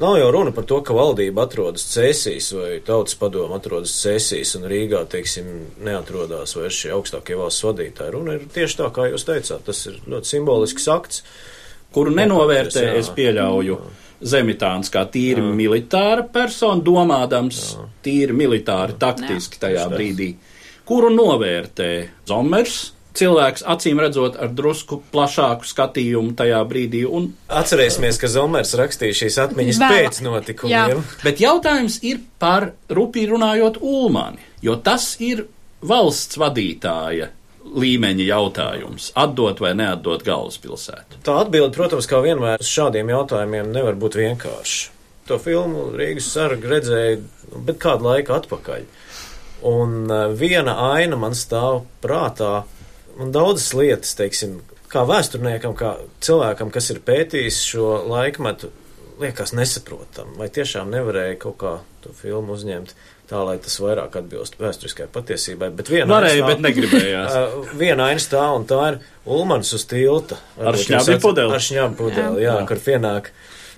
nav 0.01 0.17
jau 0.19 0.31
runa 0.35 0.53
par 0.55 0.65
to, 0.69 0.81
ka 0.85 0.95
valdība 0.97 1.45
atrodas 1.47 1.85
cēsīs 1.93 2.51
vai 2.57 2.79
tautas 2.85 3.17
padoma 3.19 3.59
atrodas 3.61 3.95
cēsīs 4.01 4.55
un 4.59 4.67
Rīgā, 4.71 5.05
teiksim, 5.11 5.51
neatrodās 5.85 6.57
vairs 6.59 6.79
šie 6.79 6.95
augstākie 6.97 7.37
valsts 7.39 7.67
vadītāji. 7.67 8.15
Runa 8.15 8.39
ir 8.39 8.47
tieši 8.55 8.81
tā, 8.81 8.89
kā 8.95 9.09
jūs 9.13 9.27
teicāt, 9.29 9.63
tas 9.67 9.85
ir 9.91 10.01
ļoti 10.11 10.33
simbolisks 10.33 10.89
akts. 10.91 11.23
kuru 11.95 12.11
nenovērtē, 12.11 12.83
Jā. 12.89 12.97
es 12.99 13.11
pieļauju, 13.15 13.79
Zemitāns 14.25 14.89
kā 14.91 15.05
tīri 15.11 15.43
jā. 15.43 15.53
militāra 15.55 16.25
persona, 16.33 16.81
domādams 16.83 17.75
jā. 17.75 17.85
tīri 18.03 18.33
militāri, 18.33 18.97
taktiski 18.99 19.61
tajā 19.61 19.85
brīdī, 19.93 20.31
kuru 20.89 21.11
novērtē 21.13 21.91
Zomers. 22.27 22.94
Cilvēks 23.15 23.63
acīm 23.71 24.01
redzot 24.03 24.35
ar 24.43 24.49
drusku 24.51 24.99
plašāku 25.13 25.69
skatījumu 25.69 26.33
tajā 26.35 26.59
brīdī, 26.67 27.05
un, 27.07 27.29
Atcerēsimies, 27.49 28.19
ka 28.19 28.27
Zomers 28.27 28.75
rakstīja 28.75 29.15
šīs 29.21 29.37
atmiņas 29.45 29.79
Vēl- 29.79 29.95
pēc 29.95 30.19
notikumiem. 30.27 31.05
bet 31.23 31.39
jautājums 31.39 32.01
ir 32.03 32.19
par 32.43 32.73
rupī 32.91 33.29
runājot 33.31 33.79
Ulmani, 33.81 34.43
jo 34.63 34.75
tas 34.77 35.15
ir 35.21 35.47
valsts 35.83 36.37
vadītāja 36.37 37.29
līmeņa 37.65 38.27
jautājums- 38.27 39.13
atdot 39.25 39.61
vai 39.61 39.73
neatdot 39.75 40.25
galvaspilsētu. 40.25 41.23
Tā 41.25 41.39
atbilde, 41.45 41.73
protams, 41.77 42.07
kā 42.07 42.21
vienmēr 42.23 42.59
uz 42.61 42.67
šādiem 42.67 43.09
jautājumiem 43.15 43.71
nevar 43.73 43.95
būt 43.95 44.19
vienkārša. 44.19 44.89
To 45.29 45.39
filmu 45.39 45.93
Rīgas 45.97 46.27
sargi 46.29 46.69
redzēja, 46.69 47.23
bet 47.65 47.79
kādu 47.79 48.03
laiku 48.03 48.35
atpakaļ. 48.37 48.83
Un 49.65 50.11
eh, 50.11 50.35
viena 50.37 50.75
aina 50.93 51.17
man 51.17 51.33
stāv 51.33 51.85
prātā, 52.03 52.65
un 53.21 53.33
daudzas 53.35 53.73
lietas, 53.77 54.15
teiksim, 54.19 54.59
kā 54.93 55.03
vēsturniekam, 55.09 55.75
kā 55.79 55.97
cilvēkam, 56.25 56.71
kas 56.75 56.91
ir 56.95 57.01
pētījis 57.07 57.63
šo 57.73 57.89
laikmetu, 58.11 58.71
liekas 59.23 59.53
nesaprotam, 59.55 60.33
vai 60.41 60.49
tiešām 60.51 60.91
nevarēja 60.91 61.37
kaut 61.43 61.59
kā 61.61 61.75
to 62.03 62.11
filmu 62.19 62.57
uzņemt 62.57 62.95
tā, 63.31 63.39
lai 63.47 63.55
tas 63.63 63.79
vairāk 63.81 64.19
atbilst 64.21 64.59
vēsturiskai 64.61 65.07
patiesībai. 65.15 65.71
Bet 65.79 65.89
viena 65.89 66.11
Varēja, 66.13 66.43
aina 66.43 66.49
bet 66.51 66.59
stāv- 66.59 66.67
negribējās. 66.67 67.37
Uh, 67.45 67.71
viena 67.81 68.11
aina 68.11 68.21
stāv, 68.21 68.57
un 68.59 68.67
tā 68.69 68.81
ir 68.93 68.99
Ulmans 69.25 69.71
uz 69.79 69.87
tilta. 69.89 70.37
Ar 70.61 70.75
atcer- 70.77 71.23
pudeli? 71.23 71.55
Ar 71.57 71.65
šņabu 71.65 71.97
pudeli, 72.03 72.43
jā, 72.43 72.51
Jā. 72.51 72.59
jā, 72.61 72.67
kur 72.69 72.83
pienāk 72.85 73.31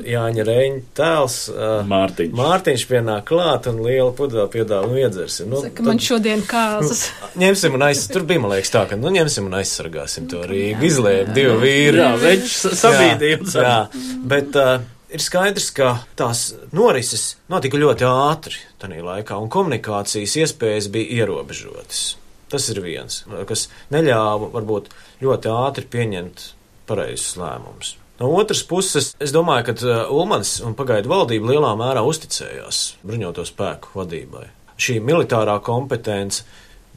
Jāņa 0.05 0.45
Reņģa 0.47 0.83
tēls. 0.99 1.37
Uh, 1.53 1.77
Mārtiņš. 1.89 2.35
Mārtiņš 2.37 2.85
pienāk 2.91 3.25
klāt 3.31 3.69
un 3.71 3.79
liela 3.85 4.11
pudeli 4.17 4.47
piedāvā, 4.53 4.91
nu 4.91 4.99
iedzersim. 5.01 5.49
Nu, 5.53 5.63
Saka, 5.65 5.87
man 5.87 6.03
šodien 6.03 6.45
kāzas. 6.49 7.07
ņemsim 7.41 7.79
un 7.79 7.87
aizsargāsim. 7.89 8.17
Tur 8.17 8.27
bija, 8.29 8.43
man 8.45 8.53
liekas, 8.57 8.73
tā, 8.75 8.85
ka, 8.91 8.99
nu, 9.01 9.13
ņemsim 9.15 9.49
un 9.49 9.57
aizsargāsim 9.61 10.29
to 10.33 10.43
Rīgu. 10.51 10.85
Izlēma 10.91 11.37
divi 11.37 11.57
vīri. 11.63 12.03
Jā, 12.03 12.13
veģis 12.21 12.59
sabīdīja. 12.83 13.41
Jā, 13.55 13.65
jā, 13.65 14.13
bet 14.35 14.61
uh, 14.61 14.75
ir 15.17 15.25
skaidrs, 15.25 15.71
ka 15.77 15.97
tās 16.19 16.47
norises 16.77 17.27
notika 17.53 17.81
ļoti 17.81 18.07
ātri 18.11 18.63
tajā 18.83 19.03
laikā, 19.07 19.41
un 19.41 19.53
komunikācijas 19.53 20.37
iespējas 20.45 20.91
bija 20.93 21.23
ierobežotas. 21.23 22.07
Tas 22.53 22.69
ir 22.71 22.79
viens, 22.85 23.25
kas 23.49 23.67
neļāva 23.91 24.53
varbūt 24.53 24.93
ļoti 25.25 25.51
ātri 25.51 25.89
pieņemt 25.91 26.51
pareizus 26.87 27.35
lēmumus. 27.41 27.97
No 28.21 28.31
otras 28.33 28.63
puses, 28.65 29.11
es 29.21 29.33
domāju, 29.35 29.67
ka 29.69 29.75
uh, 29.85 30.13
Ulmans 30.15 30.57
un 30.65 30.77
pagaidu 30.77 31.11
valdība 31.13 31.51
lielā 31.53 31.75
mērā 31.77 32.05
uzticējās 32.09 32.85
bruņoto 33.05 33.45
spēku 33.45 33.93
vadībai. 33.99 34.47
Šī 34.81 35.01
militārā 35.05 35.59
kompetence 35.65 36.47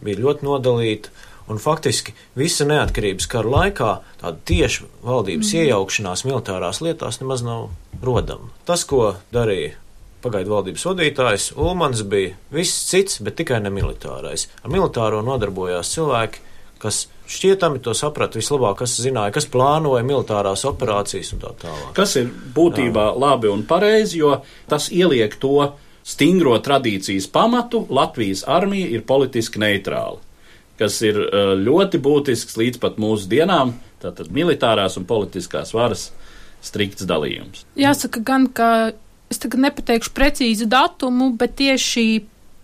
bija 0.04 0.22
ļoti 0.24 0.48
nodalīta, 0.48 1.12
un 1.50 1.60
faktiski 1.60 2.14
visa 2.40 2.68
neatkarības 2.70 3.28
kara 3.28 3.52
laikā 3.52 3.92
tāda 4.22 4.38
tieša 4.48 4.88
valdības 5.04 5.52
mm. 5.52 5.62
iejaukšanās 5.64 6.26
militārās 6.30 6.82
lietās 6.86 7.20
nemaz 7.20 7.44
nav 7.44 7.70
rodama. 8.06 8.52
Tas, 8.70 8.86
ko 8.88 9.16
darīja 9.36 9.76
pagaidu 10.24 10.54
valdības 10.54 10.86
vadītājs, 10.88 11.52
Ulmans 11.60 12.04
bija 12.08 12.36
viss 12.54 12.86
cits, 12.90 13.20
bet 13.24 13.40
tikai 13.40 13.60
ne 13.64 13.72
militārais. 13.74 14.48
Ar 14.64 14.72
militāro 14.72 15.24
nodarbojās 15.26 15.92
cilvēki, 15.96 16.44
kas 16.80 17.08
šķietami 17.30 17.82
to 17.86 17.94
saprata 17.98 18.40
vislabāk, 18.40 18.82
kas 18.82 18.96
zināja, 19.04 19.34
kas 19.36 19.48
plānoja 19.52 20.06
militārās 20.06 20.66
operācijas 20.68 21.34
un 21.36 21.44
tā 21.44 21.54
tālāk. 21.62 21.92
Kas 21.98 22.16
ir 22.20 22.32
būtībā 22.56 23.12
Jā. 23.12 23.18
labi 23.22 23.52
un 23.52 23.66
pareizi, 23.70 24.22
jo 24.24 24.40
tas 24.70 24.90
ieliek 24.94 25.36
to 25.42 25.72
stingro 26.10 26.56
tradīcijas 26.66 27.30
pamatu. 27.32 27.84
Latvijas 27.94 28.44
armija 28.50 28.90
ir 28.90 29.06
politiski 29.08 29.62
neitrāla, 29.62 30.18
kas 30.82 30.98
ir 31.06 31.22
uh, 31.22 31.54
ļoti 31.60 32.02
būtisks 32.02 32.58
līdz 32.60 32.82
pat 32.82 32.98
mūsu 33.02 33.30
dienām. 33.30 33.76
Tātad 34.00 34.32
militārās 34.32 34.96
un 34.98 35.06
politiskās 35.06 35.74
varas 35.76 36.10
strikts 36.64 37.06
dalījums. 37.08 37.66
Jāsaka 37.80 38.24
gan, 38.26 38.48
ka 38.48 38.92
es 39.30 39.42
tagad 39.44 39.62
nepateikšu 39.68 40.14
precīzu 40.16 40.68
datumu, 40.72 41.34
bet 41.38 41.58
tieši 41.60 42.06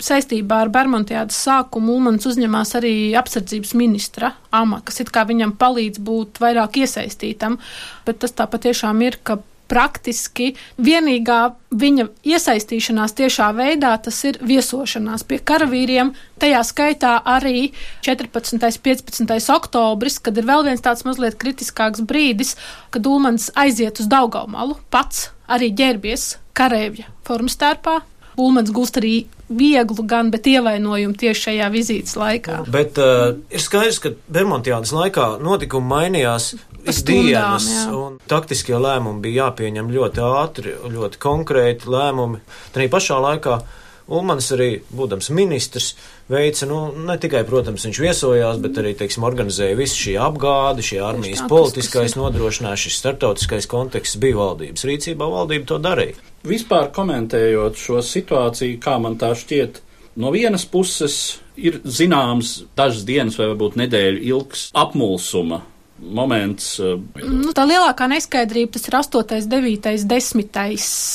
saistībā 0.01 0.61
ar 0.65 0.71
Bermudiādas 0.73 1.37
sākumu 1.47 1.95
Ulmans 1.95 2.27
uzņemās 2.27 2.75
arī 2.79 2.95
apsardzības 3.17 3.73
ministra 3.79 4.33
amatu, 4.51 4.89
kas 4.89 5.01
it 5.05 5.11
kā 5.15 5.25
viņam 5.27 5.55
palīdz 5.59 6.01
būt 6.03 6.41
vairāk 6.43 6.81
iesaistītam, 6.83 7.59
bet 8.07 8.23
tas 8.23 8.35
tā 8.35 8.47
patiešām 8.51 9.03
ir, 9.05 9.19
ka 9.23 9.39
praktiski 9.71 10.51
vienīgā 10.81 11.39
viņa 11.73 12.07
iesaistīšanās 12.27 13.15
tiešā 13.17 13.49
veidā 13.57 13.95
tas 14.05 14.19
ir 14.29 14.37
viesošanās 14.45 15.25
pie 15.27 15.39
karavīriem, 15.41 16.11
tajā 16.41 16.61
skaitā 16.67 17.15
arī 17.25 17.71
14. 18.05 18.53
un 18.53 18.61
15. 18.61 19.35
oktobris, 19.55 20.19
kad 20.21 20.37
ir 20.37 20.45
vēl 20.45 20.67
viens 20.69 20.85
tāds 20.85 21.05
mazliet 21.07 21.39
kritiskāks 21.41 22.05
brīdis, 22.05 22.55
kad 22.93 23.07
Ulmans 23.09 23.49
aiziet 23.57 24.03
uz 24.03 24.09
Daugaumalu, 24.11 24.77
pats 24.93 25.31
arī 25.49 25.71
ģērbies 25.73 26.35
karēvja 26.57 27.09
formstērpā, 27.25 27.99
Ulmans 28.37 28.71
gūst 28.75 28.99
arī 28.99 29.15
vieglu, 29.49 30.05
gan, 30.07 30.31
bet 30.33 30.47
ievainojumu 30.49 31.17
tieši 31.19 31.49
šajā 31.49 31.69
vizītes 31.73 32.15
laikā. 32.17 32.63
Bet 32.71 32.97
uh, 33.01 33.35
ir 33.53 33.61
skaidrs, 33.61 33.99
ka 34.03 34.13
Bermudiānas 34.31 34.93
laikā 34.95 35.35
notikumi 35.43 35.91
mainījās 35.91 36.53
ikdienas, 36.85 37.67
un 37.93 38.19
taktiskie 38.29 38.77
lēmumi 38.77 39.23
bija 39.25 39.45
jāpieņem 39.45 39.89
ļoti 39.93 40.25
ātri, 40.25 40.75
ļoti 40.95 41.21
konkrēti 41.21 41.89
lēmumi. 41.93 42.41
Tad 42.73 42.89
pašā 42.93 43.19
laikā 43.29 43.59
Ulmans 44.05 44.51
arī, 44.53 44.69
būdams 44.93 45.31
ministrs, 45.33 45.95
veica, 46.29 46.67
nu, 46.69 46.77
ne 47.07 47.15
tikai, 47.21 47.41
protams, 47.47 47.87
viņš 47.87 47.99
viesojās, 48.03 48.59
bet 48.61 48.77
arī, 48.77 48.91
teiksim, 48.99 49.25
organizēja 49.25 49.77
visu 49.79 49.97
šī 50.03 50.13
apgādi, 50.21 50.85
šī 50.85 50.99
armijas 51.01 51.41
politiskais 51.49 52.13
nodrošinājums, 52.19 52.85
šis 52.85 52.99
startautiskais 53.01 53.69
konteksts 53.71 54.21
bija 54.21 54.37
valdības 54.43 54.85
rīcībā, 54.85 55.29
valdība 55.33 55.69
to 55.73 55.81
darīja. 55.81 56.21
Vispār 56.45 56.91
komentējot 56.93 57.81
šo 57.81 58.03
situāciju, 58.05 58.77
kā 58.83 58.99
man 59.01 59.17
tā 59.21 59.33
šķiet, 59.33 59.81
no 60.21 60.29
vienas 60.35 60.67
puses 60.69 61.39
ir 61.57 61.81
zināms 61.81 62.59
dažas 62.77 63.07
dienas 63.09 63.39
vai 63.41 63.49
varbūt 63.55 63.79
nedēļu 63.81 64.21
ilgs 64.29 64.69
apmulsuma 64.77 65.63
moments. 65.99 66.75
Eh, 66.79 66.97
nu, 67.23 67.53
tā 67.55 67.65
lielākā 67.67 68.07
neskaidrība 68.11 68.75
tas 68.75 68.87
ir 68.89 68.97
8, 68.99 69.47
9, 69.51 69.79
10, 70.07 70.43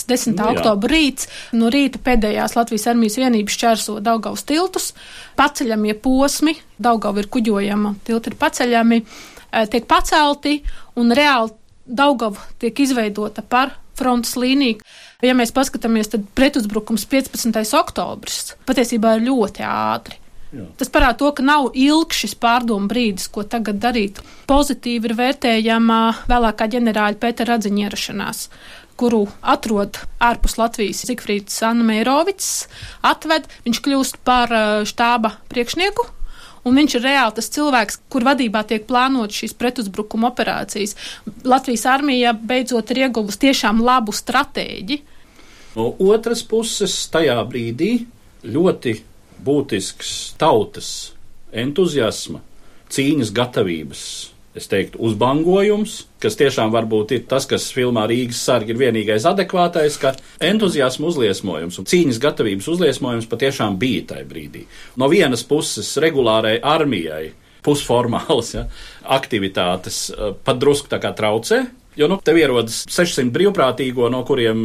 10. 0.08 0.38
Jā. 0.40 0.48
oktobra 0.54 0.92
rīts. 0.94 1.28
No 1.56 1.70
rīta 1.72 2.00
pēdējās 2.02 2.56
Latvijas 2.58 2.88
armijas 2.92 3.18
vienības 3.20 3.58
čērso 3.60 3.98
Daugavas 4.04 4.46
tiltus, 4.48 4.92
paceļamie 5.38 5.96
posmi, 6.00 6.56
Daugava 6.80 7.20
ir 7.20 7.28
kuģojama, 7.28 7.94
tilti 8.04 8.32
ir 8.32 8.38
paceļami, 8.40 9.02
eh, 9.52 9.66
tiek 9.66 9.86
pacelti 9.86 10.60
un 10.96 11.12
reāli 11.12 11.56
Daugava 11.86 12.38
tiek 12.58 12.78
izveidota 12.80 13.42
par 13.42 13.74
frontes 13.98 14.36
līniju. 14.36 14.80
Ja 15.22 15.34
mēs 15.36 15.52
paskatāmies, 15.52 16.08
tad 16.08 16.24
pretuzbrukums 16.34 17.04
15. 17.10 17.74
oktobris 17.76 18.54
patiesībā 18.68 19.18
ir 19.18 19.26
ļoti 19.28 19.66
ātri. 19.66 20.16
Jā. 20.50 20.66
Tas 20.80 20.90
parāda 20.90 21.20
to, 21.20 21.30
ka 21.36 21.44
nav 21.46 21.68
ilgs 21.78 22.24
šis 22.24 22.34
pārdomu 22.42 22.90
brīdis, 22.90 23.28
ko 23.30 23.44
tagad 23.46 23.78
darīt. 23.82 24.18
Pozitīvi 24.50 25.06
ir 25.06 25.14
vērtējama 25.18 25.98
vēlākā 26.30 26.66
ģenerāļa 26.74 27.20
Pētera 27.22 27.54
Radziņa 27.54 27.84
ierašanās 27.86 28.48
kuru 29.00 29.24
atrod 29.40 29.96
ārpus 30.20 30.58
Latvijas 30.60 31.06
Zigfrīds 31.08 31.62
Anna 31.64 31.86
Meirovics, 31.88 32.66
atved, 33.06 33.46
viņš 33.64 33.78
kļūst 33.86 34.18
par 34.28 34.52
uh, 34.52 34.82
štāba 34.84 35.32
priekšnieku, 35.48 36.04
un 36.68 36.76
viņš 36.76 36.98
ir 36.98 37.06
reāli 37.06 37.36
tas 37.38 37.48
cilvēks, 37.54 38.00
kur 38.12 38.26
vadībā 38.28 38.60
tiek 38.68 38.84
plānot 38.88 39.32
šīs 39.32 39.56
pretuzbrukuma 39.56 40.28
operācijas. 40.28 40.96
Latvijas 41.48 41.86
armija 41.88 42.34
beidzot 42.36 42.92
ir 42.92 43.06
ieguvusi 43.06 43.46
tiešām 43.46 43.80
labu 43.86 44.12
stratēģi. 44.12 45.00
No 45.78 45.92
otras 46.10 46.42
puses, 46.44 46.96
tajā 47.14 47.38
brīdī 47.48 47.94
ļoti 48.44 48.98
būtisks 49.44 50.34
tautas 50.40 51.12
entuziasma, 51.50 52.42
cīņas 52.90 53.32
gatavības, 53.34 54.02
es 54.58 54.66
teiktu, 54.70 54.98
uzbangojums, 55.06 55.96
kas 56.22 56.36
tiešām 56.38 56.72
varbūt 56.74 57.14
ir 57.16 57.26
tas, 57.30 57.46
kas 57.50 57.68
filmā 57.74 58.06
Rīgas 58.10 58.42
sargi 58.46 58.74
ir 58.74 58.80
vienīgais 58.80 59.26
adekvātais, 59.30 59.98
ka 60.02 60.14
entuziasma 60.42 61.10
uzliesmojums 61.10 61.80
un 61.80 61.88
cīņas 61.90 62.22
gatavības 62.22 62.70
uzliesmojums 62.74 63.28
patiešām 63.30 63.78
bija 63.80 64.08
tajā 64.14 64.26
brīdī. 64.30 64.64
No 64.98 65.10
vienas 65.12 65.46
puses 65.46 65.92
regulārai 66.02 66.58
armijai 66.62 67.30
pusformālas 67.64 68.54
ja, 68.56 68.64
aktivitātes 69.18 70.08
eh, 70.10 70.32
pat 70.44 70.60
drusku 70.62 70.90
tā 70.90 71.00
kā 71.02 71.12
traucē, 71.16 71.64
Jo, 71.98 72.06
nu, 72.06 72.20
tev 72.22 72.38
ierodas 72.38 72.84
600 72.86 73.32
brīvprātīgo, 73.34 74.06
no 74.12 74.20
kuriem 74.26 74.60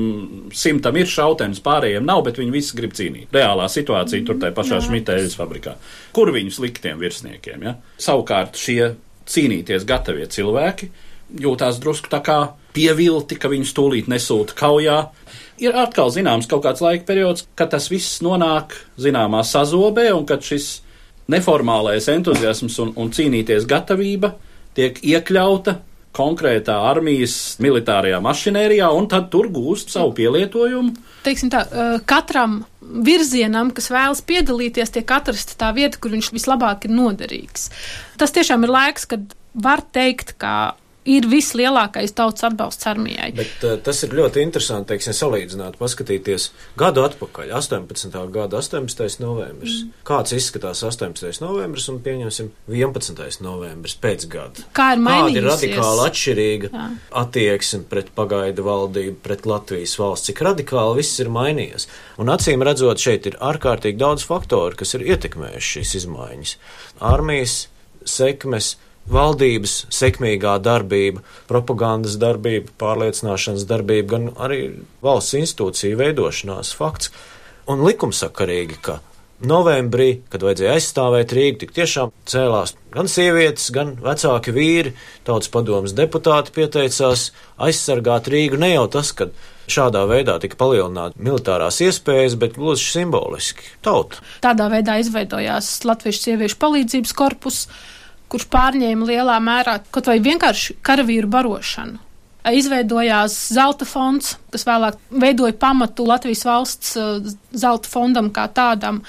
simtam 0.53 0.97
ir 0.99 1.09
šautenis, 1.09 1.63
pārējiem 1.65 2.05
nav, 2.05 2.21
bet 2.27 2.37
viņi 2.37 2.53
visi 2.53 2.77
grib 2.77 2.93
cīnīt. 2.95 3.33
Reālā 3.33 3.65
situācija 3.71 4.27
tur 4.27 4.37
tajā 4.41 4.53
pašā 4.55 4.83
Šmitēļas 4.85 5.33
fabrikā. 5.39 5.73
Kur 6.13 6.29
viņus 6.35 6.61
likt 6.61 6.83
tiem 6.85 7.01
virsniekiem? 7.01 7.65
Ja? 7.65 7.75
Savukārt 8.01 8.61
šie 8.61 8.93
cīnīties 9.25 9.87
gatavie 9.89 10.29
cilvēki 10.29 10.91
jūtās 11.41 11.79
drusku 11.81 12.11
tā 12.11 12.21
kā 12.23 12.37
pievilti, 12.75 13.37
ka 13.39 13.49
viņus 13.51 13.73
tūlīt 13.75 14.09
nesūta 14.11 14.55
kaujā. 14.59 14.99
Ir 15.63 15.77
atkal 15.79 16.11
zināms 16.13 16.49
kaut 16.51 16.65
kāds 16.65 16.83
laika 16.83 17.07
periods, 17.07 17.47
kad 17.55 17.71
tas 17.73 17.87
viss 17.91 18.19
nonāk 18.25 18.75
zināmā 19.01 19.41
sazobē 19.47 20.09
un 20.13 20.27
kad 20.27 20.43
šis 20.45 20.83
neformālais 21.31 22.09
entuziasms 22.11 22.77
un, 22.83 22.93
un 22.99 23.11
cīnīties 23.15 23.65
gatavība 23.69 24.35
tiek 24.77 24.99
iekļauta 25.01 25.79
konkrētā 26.15 26.77
armijas 26.89 27.55
militārajā 27.63 28.21
mašinērijā, 28.23 28.87
un 28.95 29.09
tad 29.11 29.27
tur 29.33 29.49
gūst 29.53 29.91
savu 29.93 30.13
pielietojumu. 30.17 30.95
Teiksim 31.25 31.51
tā, 31.53 31.65
katram 32.07 32.61
virzienam, 33.05 33.71
kas 33.75 33.89
vēlas 33.91 34.21
piedalīties, 34.25 34.93
tiek 34.95 35.11
atrasta 35.11 35.57
tā 35.59 35.71
vieta, 35.75 35.99
kur 35.99 36.13
viņš 36.13 36.31
vislabāk 36.35 36.87
ir 36.87 36.95
noderīgs. 36.95 37.69
Tas 38.21 38.33
tiešām 38.35 38.67
ir 38.67 38.73
laiks, 38.75 39.07
kad 39.09 39.35
var 39.55 39.83
teikt, 39.95 40.35
ka 40.41 40.75
ir 41.05 41.27
vislielākais 41.29 42.13
tautas 42.17 42.47
atbalsts 42.47 42.87
armijai. 42.89 43.29
Bet 43.37 43.63
uh, 43.65 43.75
tas 43.83 44.01
ir 44.05 44.15
ļoti 44.17 44.41
interesanti, 44.41 44.89
teiksim, 44.93 45.13
salīdzināt, 45.15 45.77
paskatīties 45.79 46.49
gadu 46.79 47.03
atpakaļ, 47.05 47.51
18. 47.59 48.15
gada 48.33 48.59
18. 48.61 49.19
novembris. 49.21 49.83
Mm. 49.83 50.05
Kāds 50.07 50.33
izskatās 50.37 50.81
18. 50.85 51.41
novembris 51.43 51.87
un 51.93 51.99
pieņemsim 52.05 52.49
11. 52.71 53.43
novembris 53.45 53.97
pēc 54.01 54.25
gada? 54.31 54.65
Kā 54.75 54.91
ir 54.95 55.03
mainījusies? 55.05 55.35
Kāda 55.35 55.43
ir 55.43 55.49
radikāli 55.51 56.07
atšķirīga 56.09 56.71
Jā. 56.73 56.87
attieksme 57.21 57.83
pret 57.91 58.09
pagaidu 58.17 58.65
valdību, 58.65 59.19
pret 59.25 59.45
Latvijas 59.49 59.95
valsts, 60.01 60.31
cik 60.31 60.41
radikāli 60.47 61.01
viss 61.01 61.21
ir 61.21 61.29
mainījies. 61.33 61.89
Un 62.21 62.33
acīm 62.33 62.65
redzot, 62.65 63.01
šeit 63.01 63.29
ir 63.29 63.37
ārkārtīgi 63.43 64.01
daudz 64.01 64.25
faktoru, 64.25 64.77
kas 64.81 64.97
ir 64.97 65.05
ietekmējuši 65.13 65.71
šīs 65.77 65.95
izmaiņas. 66.01 66.57
Armijas 67.05 67.59
sekmes, 68.05 68.75
valdības 69.11 69.85
sekmīgā 69.93 70.57
darbība, 70.65 71.23
propagandas 71.49 72.17
darbība, 72.21 72.73
pārliecināšanas 72.81 73.67
darbība, 73.69 74.07
gan 74.15 74.29
arī 74.41 74.61
valsts 75.05 75.37
institūcija 75.39 75.99
veidošanās 75.99 76.73
fakts. 76.77 77.11
Un 77.69 77.81
likumsakarīgi, 77.85 78.79
ka 78.85 78.99
novembrī, 79.45 80.21
kad 80.31 80.43
vajadzēja 80.45 80.75
aizstāvēt 80.77 81.33
Rīgu, 81.35 81.59
tik 81.63 81.73
tiešām 81.75 82.13
cēlās 82.29 82.75
gan 82.93 83.09
sievietes, 83.11 83.67
gan 83.75 83.95
vecāki 84.03 84.53
vīri, 84.55 84.93
tautas 85.27 85.51
padomas 85.51 85.95
deputāti 85.97 86.53
pieteicās 86.55 87.29
aizsargāt 87.61 88.29
Rīgu. 88.31 88.59
Ne 88.61 88.71
jau 88.75 88.85
tas, 88.91 89.11
ka 89.17 89.29
šādā 89.71 90.05
veidā 90.09 90.37
tika 90.41 90.57
palielināta 90.59 91.19
militārās 91.21 91.81
iespējas, 91.83 92.37
bet 92.39 92.55
gluži 92.59 92.87
simboliski 92.99 93.67
tauta. 93.85 94.21
Tādā 94.45 94.69
veidā 94.71 94.99
izveidojās 95.01 95.73
Latviešu 95.87 96.29
sieviešu 96.29 96.61
palīdzības 96.61 97.15
korpus 97.17 97.65
kurš 98.31 98.47
pārņēma 98.53 99.07
lielā 99.09 99.37
mērā 99.43 99.79
kaut 99.93 100.09
vai 100.09 100.19
vienkārši 100.23 100.79
karavīru 100.85 101.29
barošanu. 101.31 102.01
izveidojās 102.53 103.33
zelta 103.55 103.87
fonds, 103.89 104.35
kas 104.53 104.67
vēlāk 104.67 104.99
veidoja 105.09 105.55
pamatu 105.57 106.05
Latvijas 106.05 106.43
valsts 106.45 106.97
zelta 107.51 107.89
fondam 107.89 108.29
kā 108.29 108.45
tādam. 108.53 109.01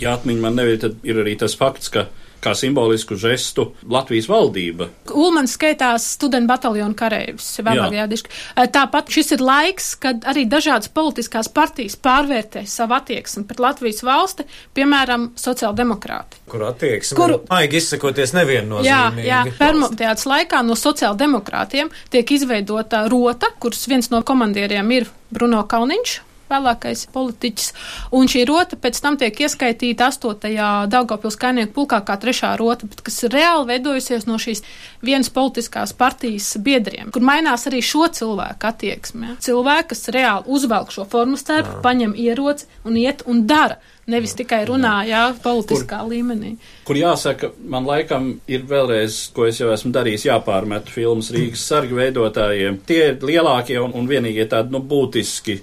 Ja 0.00 0.16
atmiņa 0.16 0.42
man 0.42 0.58
nebija, 0.58 0.80
tad 0.88 1.04
ir 1.06 1.22
arī 1.22 1.36
tas 1.38 1.54
fakts, 1.56 1.92
ka 1.94 2.08
kā 2.46 2.54
simbolisku 2.54 3.16
žestu 3.18 3.72
Latvijas 3.90 4.28
valdība. 4.30 4.86
Ulmans 5.12 5.56
skaitās 5.58 6.06
studentu 6.16 6.46
bataljonu 6.52 6.94
kareivis. 6.96 7.50
vēlāk 7.66 7.92
Jā. 7.92 8.04
jādišķi. 8.06 8.28
Tāpat 8.76 9.10
šis 9.10 9.32
ir 9.36 9.42
laiks, 9.42 9.88
kad 9.98 10.22
arī 10.30 10.46
dažādas 10.48 10.88
politiskās 10.94 11.48
partijas 11.52 11.96
pārvērtē 11.98 12.62
savu 12.70 12.94
attieksmi 12.94 13.44
pret 13.48 13.58
Latvijas 13.64 14.02
valsti, 14.06 14.46
piemēram, 14.76 15.30
sociāldemokrāti. 15.36 16.38
Kur 16.48 16.62
attieksme? 16.70 17.16
Kuru- 17.18 17.40
Maigi 17.50 17.76
izsakoties 17.80 18.32
Jā, 18.32 18.38
neviennozīmīgi. 18.40 19.26
jā. 19.26 19.42
Permoteāts 19.58 20.26
laikā 20.30 20.62
no 20.66 20.74
sociāldemokrātiem 20.78 21.90
tiek 22.10 22.30
izveidota 22.30 23.08
rota, 23.10 23.46
kuras 23.60 23.86
viens 23.88 24.10
no 24.10 24.22
komandieriem 24.22 24.92
ir 24.92 25.06
Bruno 25.32 25.62
Kalniņš. 25.66 26.20
Vēlākais 26.46 27.06
politiķis, 27.14 27.72
un 28.14 28.28
šī 28.30 28.44
rota 28.46 28.78
pēc 28.78 29.00
tam 29.02 29.16
tiek 29.18 29.40
ieskaitīta 29.46 30.10
8. 30.12 30.52
Daugopils 30.92 31.38
kainieku 31.40 31.74
pulkā 31.80 31.98
kā 32.06 32.14
trešā 32.22 32.52
rota, 32.60 32.86
bet 32.90 33.02
kas 33.06 33.24
reāli 33.32 33.66
veidojusies 33.72 34.28
no 34.28 34.38
šīs 34.38 34.62
vienas 35.02 35.32
politiskās 35.34 35.94
partijas 35.96 36.52
biedriem, 36.62 37.10
kur 37.14 37.26
mainās 37.26 37.66
arī 37.70 37.82
šo 37.82 38.06
cilvēku 38.14 38.70
attieksme. 38.70 39.34
Cilvēki, 39.42 39.90
kas 39.94 40.08
reāli 40.14 40.56
uzvelk 40.58 40.94
šo 40.94 41.08
formu 41.10 41.38
stērpu, 41.40 41.80
paņem 41.82 42.14
ieroci 42.14 42.70
un 42.86 42.98
iet 43.00 43.26
un 43.26 43.42
dara, 43.50 43.80
nevis 44.10 44.36
tikai 44.38 44.62
runā, 44.68 44.94
jā, 45.08 45.22
politiskā 45.42 45.98
līmenī. 46.06 46.54
Kur 46.86 46.98
jāsaka, 46.98 47.50
man 47.66 47.86
laikam 47.88 48.28
ir 48.50 48.62
vēlreiz, 48.70 49.18
ko 49.34 49.48
es 49.48 49.58
jau 49.60 49.72
esmu 49.74 49.90
darījis, 49.94 50.28
jāpārmet 50.28 50.90
filmas 50.94 51.32
Rīgas 51.34 51.64
sargu 51.66 51.98
veidotājiem. 51.98 52.78
Tie 52.86 53.00
ir 53.10 53.26
lielākie 53.26 53.78
un, 53.82 53.94
un 53.98 54.06
vienīgie 54.10 54.46
tādi, 54.50 54.70
nu, 54.74 54.82
būtiski 54.86 55.58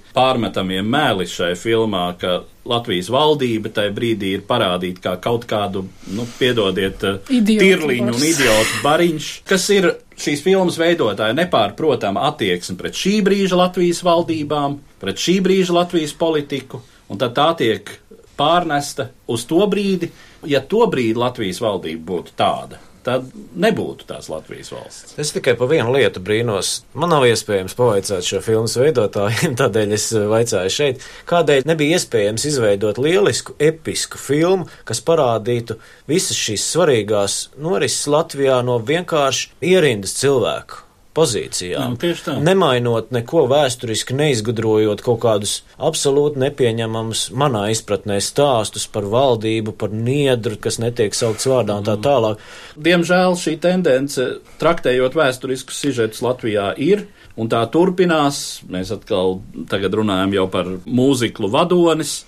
pārmetamie 0.74 0.82
mēli 0.82 1.28
šai 1.28 1.56
filmā, 1.56 2.16
ka 2.18 2.44
Latvijas 2.66 3.10
valdība 3.12 3.70
tajā 3.70 3.92
brīdī 3.94 4.34
ir 4.38 4.44
parādīta 4.48 5.02
kā 5.02 5.18
kaut 5.22 5.46
kādu, 5.46 5.88
nu, 6.14 6.26
piedodiet, 6.40 7.04
eh, 7.04 7.20
tirliņu 7.28 8.14
un 8.14 8.24
idiotu 8.24 8.82
bariņš, 8.84 9.44
kas 9.46 9.70
ir 9.70 9.98
šīs 10.18 10.42
filmas 10.42 10.78
veidotāja 10.78 11.34
nepārprotama 11.34 12.30
attieksme 12.30 12.78
pret 12.78 12.94
šī 12.94 13.22
brīža 13.24 13.58
Latvijas 13.58 14.02
valdībām, 14.04 14.80
pret 15.00 15.16
šī 15.16 15.42
brīža 15.42 15.74
Latvijas 15.74 16.14
politiku, 16.14 16.82
un 17.10 17.18
tad 17.18 17.34
tā 17.36 17.56
tiek 17.58 17.90
pārnesta 18.38 19.10
uz 19.28 19.46
to 19.46 19.68
brīdi, 19.68 20.10
ja 20.46 20.62
to 20.62 20.88
brīdi 20.88 21.18
Latvijas 21.18 21.60
valdība 21.62 22.04
būtu 22.06 22.32
tāda. 22.38 22.93
Tad 23.04 23.26
nebūtu 23.60 24.08
tās 24.08 24.30
Latvijas 24.32 24.72
valsts. 24.72 25.18
Es 25.20 25.34
tikai 25.36 25.58
par 25.60 25.68
vienu 25.72 25.92
lietu 25.92 26.22
brīnos. 26.24 26.78
Man 26.96 27.12
nav 27.12 27.26
iespējams 27.28 27.76
pavaicāt 27.76 28.24
šo 28.28 28.40
filmu 28.46 28.70
veidotājiem, 28.72 29.56
tādēļ 29.62 29.98
es 29.98 30.08
vaicāju 30.32 30.72
šeit, 30.72 31.04
kādēļ 31.30 31.68
nebija 31.68 32.00
iespējams 32.00 32.48
izveidot 32.54 33.02
lielisku, 33.04 33.58
episku 33.60 34.22
filmu, 34.22 34.70
kas 34.88 35.04
parādītu 35.04 35.78
visas 36.08 36.40
šīs 36.40 36.70
svarīgās 36.72 37.38
norises 37.60 38.08
Latvijā 38.08 38.62
no 38.64 38.80
vienkārši 38.80 39.52
ierindas 39.74 40.16
cilvēku 40.22 40.84
pozīcijām. 41.18 41.96
Jā. 42.02 42.36
Nemainot 42.44 43.12
neko 43.14 43.46
vēsturiski, 43.52 44.16
neizgudrojot 44.18 45.04
kaut 45.06 45.22
kādus 45.24 45.56
absolūti 45.78 46.42
nepieņemamus 46.44 47.28
manā 47.38 47.68
izpratnē 47.74 48.20
stāstus 48.24 48.88
par 48.92 49.08
valdību, 49.12 49.76
par 49.78 49.94
niedru, 49.94 50.58
kas 50.62 50.80
netiek 50.82 51.16
saukts 51.18 51.48
vārdā 51.50 51.78
un 51.82 51.88
tā 51.88 51.98
tālāk. 52.04 52.42
Diemžēl 52.76 53.38
šī 53.40 53.58
tendence, 53.64 54.30
traktējot 54.62 55.18
vēsturiskus 55.20 55.84
sižetus 55.86 56.24
Latvijā, 56.26 56.72
ir. 56.82 57.08
Un 57.34 57.48
tā 57.50 57.64
turpinās. 57.74 58.62
Mēs 58.70 58.92
atkal 58.94 59.40
tagad 59.70 59.96
runājam 59.98 60.36
jau 60.36 60.46
par 60.54 60.68
mūziklu 60.86 61.50
vadonis, 61.54 62.20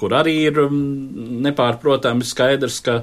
kur 0.00 0.14
arī 0.16 0.38
ir 0.46 0.62
mm, 0.62 1.42
nepārprotami 1.44 2.24
skaidrs, 2.24 2.80
ka 2.84 3.02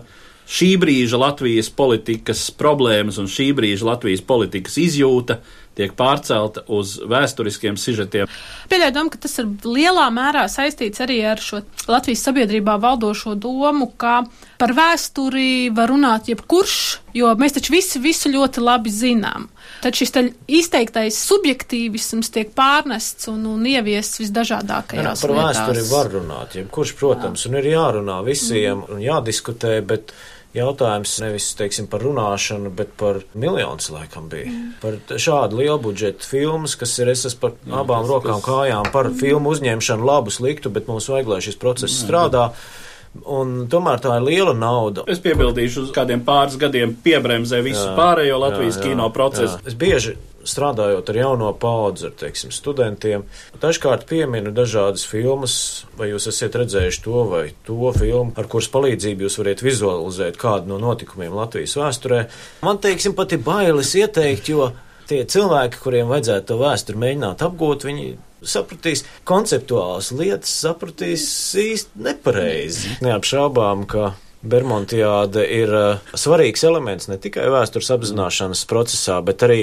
šī 0.50 0.76
brīža 0.82 1.20
Latvijas 1.22 1.70
politikas 1.74 2.48
problēmas 2.58 3.20
un 3.22 3.30
šī 3.32 3.52
brīža 3.58 3.88
Latvijas 3.94 4.24
politikas 4.26 4.78
izjūta 4.82 5.42
tiek 5.78 5.94
pārcelta 5.98 6.66
uz 6.72 6.98
vēsturiskiem 7.08 7.78
sižetiem. 7.80 8.30
Pieļauju 8.72 8.96
domu, 8.96 9.12
ka 9.14 9.22
tas 9.24 9.38
ir 9.42 9.48
lielā 9.64 10.08
mērā 10.14 10.46
saistīts 10.52 11.04
arī 11.04 11.22
ar 11.32 11.42
šo 11.42 11.62
Latvijas 11.88 12.26
sabiedrībā 12.28 12.76
valdošo 12.82 13.36
domu, 13.40 13.88
ka 13.98 14.22
par 14.62 14.76
vēsturi 14.78 15.72
var 15.76 15.92
runāt 15.94 16.28
jebkurš, 16.32 16.76
jo 17.18 17.32
mēs 17.40 17.56
taču 17.58 17.76
visi 17.76 18.02
visu 18.04 18.32
ļoti 18.34 18.64
labi 18.64 18.92
zinām. 18.94 19.48
Tad 19.82 19.98
šis 19.98 20.14
te 20.14 20.26
izteiktais 20.52 21.18
subjektīvisms 21.26 22.30
tiek 22.36 22.52
pārnests 22.58 23.32
un, 23.32 23.46
un 23.50 23.64
ieviests 23.66 24.20
Jā, 24.20 24.26
visdažādākajās 24.28 25.24
par 25.24 25.34
vietās. 25.34 25.62
vēsturi 25.62 25.88
var 25.90 26.12
runāt, 26.18 26.60
jebkurš, 26.60 26.94
protams, 27.00 27.48
un 27.50 27.58
ir 27.62 27.72
jārunā 27.72 28.20
visiem 28.28 28.84
un 28.92 29.02
jādiskutē, 29.02 29.80
bet 29.88 30.14
jautājums 30.58 31.14
nevis, 31.24 31.50
teiksim, 31.56 31.88
par 31.92 32.04
runāšanu, 32.04 32.72
bet 32.76 32.92
par 33.00 33.22
miljonus 33.34 33.90
laikam 33.94 34.28
bija. 34.32 34.52
Par 34.82 34.98
t- 35.08 35.20
šādu 35.22 35.62
lielu 35.62 35.80
budžetu 35.80 36.28
filmas, 36.28 36.76
kas 36.76 36.98
ir, 37.00 37.12
es 37.14 37.26
esmu 37.30 37.40
par 37.46 37.58
abām 37.84 38.08
rokām 38.10 38.44
kājām, 38.44 38.92
par 38.92 39.12
filmu 39.20 39.54
uzņemšanu 39.56 40.06
labu, 40.08 40.34
sliktu, 40.34 40.70
bet 40.70 40.88
mums 40.92 41.08
vajag, 41.12 41.28
lai 41.32 41.42
šis 41.46 41.60
process 41.62 42.02
strādā. 42.04 42.50
Un 43.12 43.66
tomēr 43.68 44.00
tā 44.00 44.16
ir 44.18 44.24
liela 44.24 44.54
nauda. 44.56 45.04
Es 45.12 45.20
piebildīšu, 45.24 45.88
uz 45.88 45.96
kādiem 45.96 46.24
pāris 46.24 46.56
gadiem 46.60 46.94
piebremzē 47.04 47.60
visu 47.66 47.84
jā, 47.84 47.96
pārējo 47.98 48.38
Latvijas 48.40 48.78
jā, 48.78 48.86
jā, 48.86 48.92
kino 48.92 49.10
procesu. 49.12 49.58
Jā. 49.60 49.68
Es 49.68 49.76
bieži 49.76 50.16
strādājot 50.48 51.10
ar 51.12 51.18
jauno 51.20 51.50
paudzi, 51.60 52.08
ar 52.10 52.16
teiksim, 52.18 52.54
studentiem, 52.56 53.26
dažkārt 53.62 54.08
pieminu 54.10 54.54
dažādas 54.56 55.04
filmas, 55.06 55.56
vai 56.00 56.12
jūs 56.12 56.30
esat 56.32 56.58
redzējuši 56.62 57.04
to 57.06 57.26
vai 57.30 57.44
to 57.68 57.92
filmu, 57.98 58.32
ar 58.40 58.50
kuras 58.52 58.72
palīdzību 58.74 59.28
jūs 59.28 59.38
varat 59.42 59.66
vizualizēt 59.66 60.40
kādu 60.42 60.72
no 60.72 60.80
notikumiem 60.82 61.36
Latvijas 61.38 61.76
vēsturē. 61.78 62.24
Man, 62.66 62.82
teiksim, 62.82 63.14
pat 63.18 63.36
ir 63.36 63.44
bailes 63.46 63.94
ieteikt, 64.00 64.50
jo 64.56 64.72
tie 65.12 65.22
cilvēki, 65.28 65.80
kuriem 65.84 66.12
vajadzētu 66.12 66.50
to 66.50 66.60
vēsturi 66.62 67.02
mēģināt 67.04 67.46
apgūt, 67.46 67.86
viņi 67.88 68.10
sapratīs 68.42 69.06
konceptuālas 69.28 70.12
lietas, 70.16 70.52
sapratīs 70.64 71.26
īsti 71.62 72.06
nepareizi. 72.08 72.98
Neapšaubām, 73.06 73.86
ka 73.90 74.14
Bermontiāda 74.42 75.44
ir 75.46 75.70
uh, 75.78 76.14
svarīgs 76.18 76.64
elements 76.66 77.06
ne 77.12 77.20
tikai 77.22 77.46
vēstures 77.54 77.92
apzināšanas 77.94 78.64
procesā, 78.70 79.20
bet 79.26 79.46
arī 79.46 79.60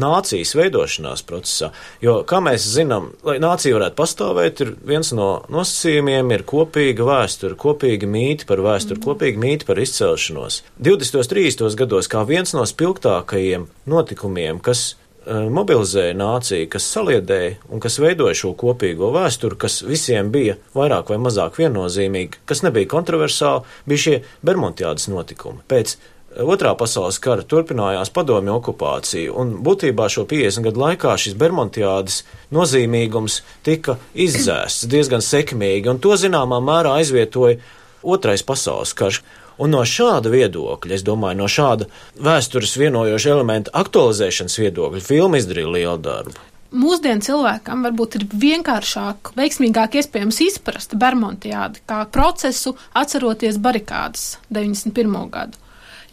nācijas 0.00 0.54
veidošanās 0.56 1.24
procesā. 1.26 1.70
Jo, 2.04 2.20
kā 2.28 2.40
mēs 2.44 2.66
zinām, 2.76 3.10
lai 3.26 3.38
nācija 3.42 3.76
varētu 3.76 3.98
pastāvēt, 3.98 4.62
ir 4.64 4.74
viens 4.86 5.12
no 5.16 5.30
nosacījumiem 5.52 6.34
ir 6.36 6.44
kopīga 6.48 7.06
vēsture, 7.08 7.56
kopīga 7.60 8.08
mīti 8.10 8.48
par 8.48 8.62
vēsturi, 8.64 9.02
kopīga 9.02 9.42
mīti 9.42 9.68
par 9.68 9.80
izcelšanos. 9.82 10.62
20. 10.82 11.18
un 11.22 11.32
30. 11.32 11.80
gados 11.80 12.10
kā 12.12 12.22
viens 12.28 12.54
no 12.56 12.64
spilgtākajiem 12.68 13.66
notikumiem, 13.88 14.60
kas 14.64 14.88
eh, 14.92 15.46
mobilizēja 15.52 16.16
nāciju, 16.18 16.68
kas 16.72 16.90
saliedēja 16.92 17.56
un 17.72 17.82
kas 17.84 18.00
veidoja 18.02 18.36
šo 18.36 18.52
kopīgo 18.58 19.12
vēsturi, 19.16 19.58
kas 19.66 19.80
visiem 19.86 20.32
bija 20.34 20.58
vairāk 20.76 21.14
vai 21.14 21.20
mazāk 21.22 21.56
viennozīmīgi, 21.62 22.44
kas 22.48 22.64
nebija 22.66 22.92
kontroversāli, 22.92 23.64
bija 23.88 24.04
šie 24.06 24.20
Bermontiādas 24.44 25.08
notikumi. 25.12 25.64
Pēc 25.70 25.96
Otrā 26.36 26.74
pasaules 26.76 27.16
kara 27.22 27.40
turpinājās 27.48 28.10
padomju 28.12 28.58
okupācija, 28.58 29.32
un 29.40 29.54
būtībā 29.64 30.08
šo 30.12 30.26
50 30.28 30.66
gadu 30.66 30.82
laikā 30.82 31.14
šis 31.16 31.36
Bermontiādas 31.40 32.18
nozīmīgums 32.52 33.38
tika 33.64 33.96
izdzēsts 34.12 34.84
diezgan 34.92 35.24
sekmīgi, 35.24 35.88
un 35.88 36.02
to 36.02 36.12
zināmā 36.20 36.60
mērā 36.60 36.98
aizvietoja 37.00 37.56
Otrais 38.06 38.44
pasaules 38.46 38.92
karš. 38.94 39.22
Un 39.56 39.72
no 39.72 39.80
šāda 39.88 40.28
viedokļa, 40.28 40.98
es 40.98 41.02
domāju, 41.06 41.40
no 41.40 41.48
šāda 41.48 41.88
vēstures 42.20 42.76
vienojoša 42.76 43.32
elementa 43.32 43.72
aktualizēšanas 43.80 44.58
viedokļa, 44.60 45.00
filma 45.00 45.40
izdarīja 45.40 45.72
lielu 45.72 45.96
darbu. 46.04 46.36
Mūsdienu 46.76 47.24
cilvēkam 47.24 47.86
varbūt 47.86 48.18
ir 48.18 48.26
vienkāršāk, 48.36 49.32
veiksmīgāk 49.38 49.96
iespējams 50.02 50.42
izprast 50.50 50.98
Bermontiādi 51.00 51.80
kā 51.88 52.04
procesu, 52.12 52.76
atceroties 52.92 53.56
barikādas 53.56 54.34
91. 54.52 55.22
gadu. 55.32 55.65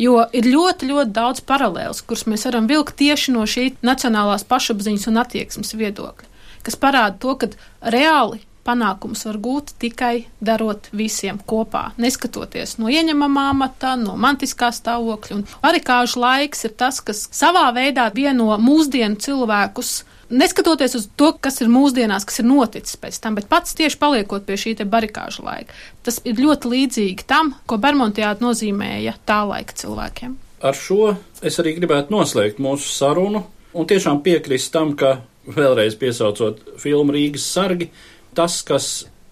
Jo 0.03 0.23
ir 0.35 0.47
ļoti, 0.49 0.89
ļoti 0.89 1.13
daudz 1.15 1.43
paralēlus, 1.47 2.01
kurus 2.07 2.25
mēs 2.27 2.47
varam 2.49 2.67
vilkt 2.67 2.97
tieši 2.99 3.35
no 3.35 3.45
šī 3.47 3.69
nacionālās 3.85 4.43
pašapziņas 4.49 5.09
un 5.11 5.21
attieksmes 5.21 5.75
viedokļa, 5.79 6.31
kas 6.65 6.79
parāda 6.79 7.19
to, 7.23 7.35
ka 7.39 7.51
reāli 7.93 8.41
panākums 8.65 9.25
var 9.27 9.37
gūt 9.43 9.73
tikai 9.81 10.25
darot 10.43 10.87
visiem 10.95 11.39
kopā, 11.47 11.89
neskatoties 12.01 12.77
no 12.79 12.91
ieņemamā 12.91 13.49
amata, 13.51 13.95
no 13.99 14.15
mantiskā 14.19 14.71
stāvokļa. 14.75 15.37
Un 15.37 15.45
arikāžu 15.65 16.23
laiks 16.23 16.65
ir 16.67 16.75
tas, 16.79 17.01
kas 17.03 17.27
savā 17.33 17.67
veidā 17.75 18.09
vieno 18.15 18.53
mūsdienu 18.61 19.19
cilvēkus. 19.23 20.03
Neskatoties 20.33 20.95
uz 20.97 21.09
to, 21.19 21.33
kas 21.43 21.59
ir 21.61 21.69
mūsdienās, 21.69 22.25
kas 22.25 22.39
ir 22.41 22.47
noticis 22.47 22.97
pēc 22.97 23.19
tam, 23.21 23.35
bet 23.37 23.49
pats 23.51 23.75
tieši 23.77 23.99
paliekot 24.01 24.47
pie 24.47 24.57
šī 24.57 24.77
barikāžu 24.89 25.43
laika, 25.45 25.75
tas 26.01 26.17
ir 26.25 26.39
ļoti 26.41 26.71
līdzīgi 26.71 27.27
tam, 27.29 27.53
ko 27.69 27.77
Bermontiāda 27.77 28.41
nozīmēja 28.41 29.17
tā 29.29 29.43
laika 29.45 29.75
cilvēkiem. 29.83 30.39
Ar 30.63 30.79
šo 30.79 31.11
es 31.43 31.59
arī 31.59 31.75
gribētu 31.75 32.15
noslēgt 32.15 32.63
mūsu 32.63 32.87
sarunu. 32.95 33.43
Un 33.73 33.87
tiešām 33.89 34.21
piekrist 34.23 34.71
tam, 34.73 34.93
ka 34.95 35.17
vēlreiz 35.43 35.97
piesaucot 35.99 36.61
filmu 36.79 37.15
Rīgas 37.15 37.45
sargi, 37.55 37.89
tas, 38.35 38.61
kas 38.65 38.87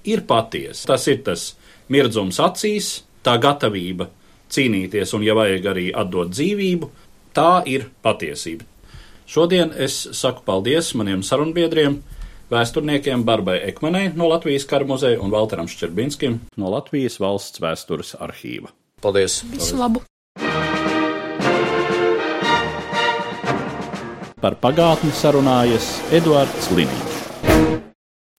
ir 0.07 0.23
patiesa, 0.27 0.93
tas 0.93 1.07
ir 1.11 1.21
tas 1.25 1.51
mirdzums 1.91 2.39
acīs, 2.41 3.01
tā 3.25 3.37
gatavība 3.41 4.09
cīnīties 4.51 5.13
un, 5.15 5.25
ja 5.25 5.35
vajag, 5.37 5.67
arī 5.71 5.87
atdot 5.95 6.31
dzīvību, 6.33 6.89
tā 7.35 7.61
ir 7.69 7.87
patiesība. 8.03 8.67
Šodien 9.31 9.71
es 9.79 10.01
saku 10.17 10.43
paldies 10.43 10.91
maniem 10.99 11.21
sarunbiedriem, 11.23 12.01
vēsturniekiem 12.51 13.23
Barbai 13.23 13.61
Ekmanai 13.69 14.09
no 14.17 14.27
Latvijas 14.27 14.67
kara 14.67 14.87
muzeja 14.87 15.21
un 15.23 15.31
Valteram 15.31 15.69
Ščerbinskim 15.71 16.41
no 16.59 16.71
Latvijas 16.73 17.15
valsts 17.23 17.63
vēstures 17.63 18.17
arhīva. 18.19 18.73
Paldies! 19.01 19.41
Visu 19.53 19.79
labu! 19.79 20.03
Par 24.41 24.57
pagātni 24.57 25.13
sarunājas 25.13 25.93
Eduards 26.17 26.71
Līniju. 26.73 27.10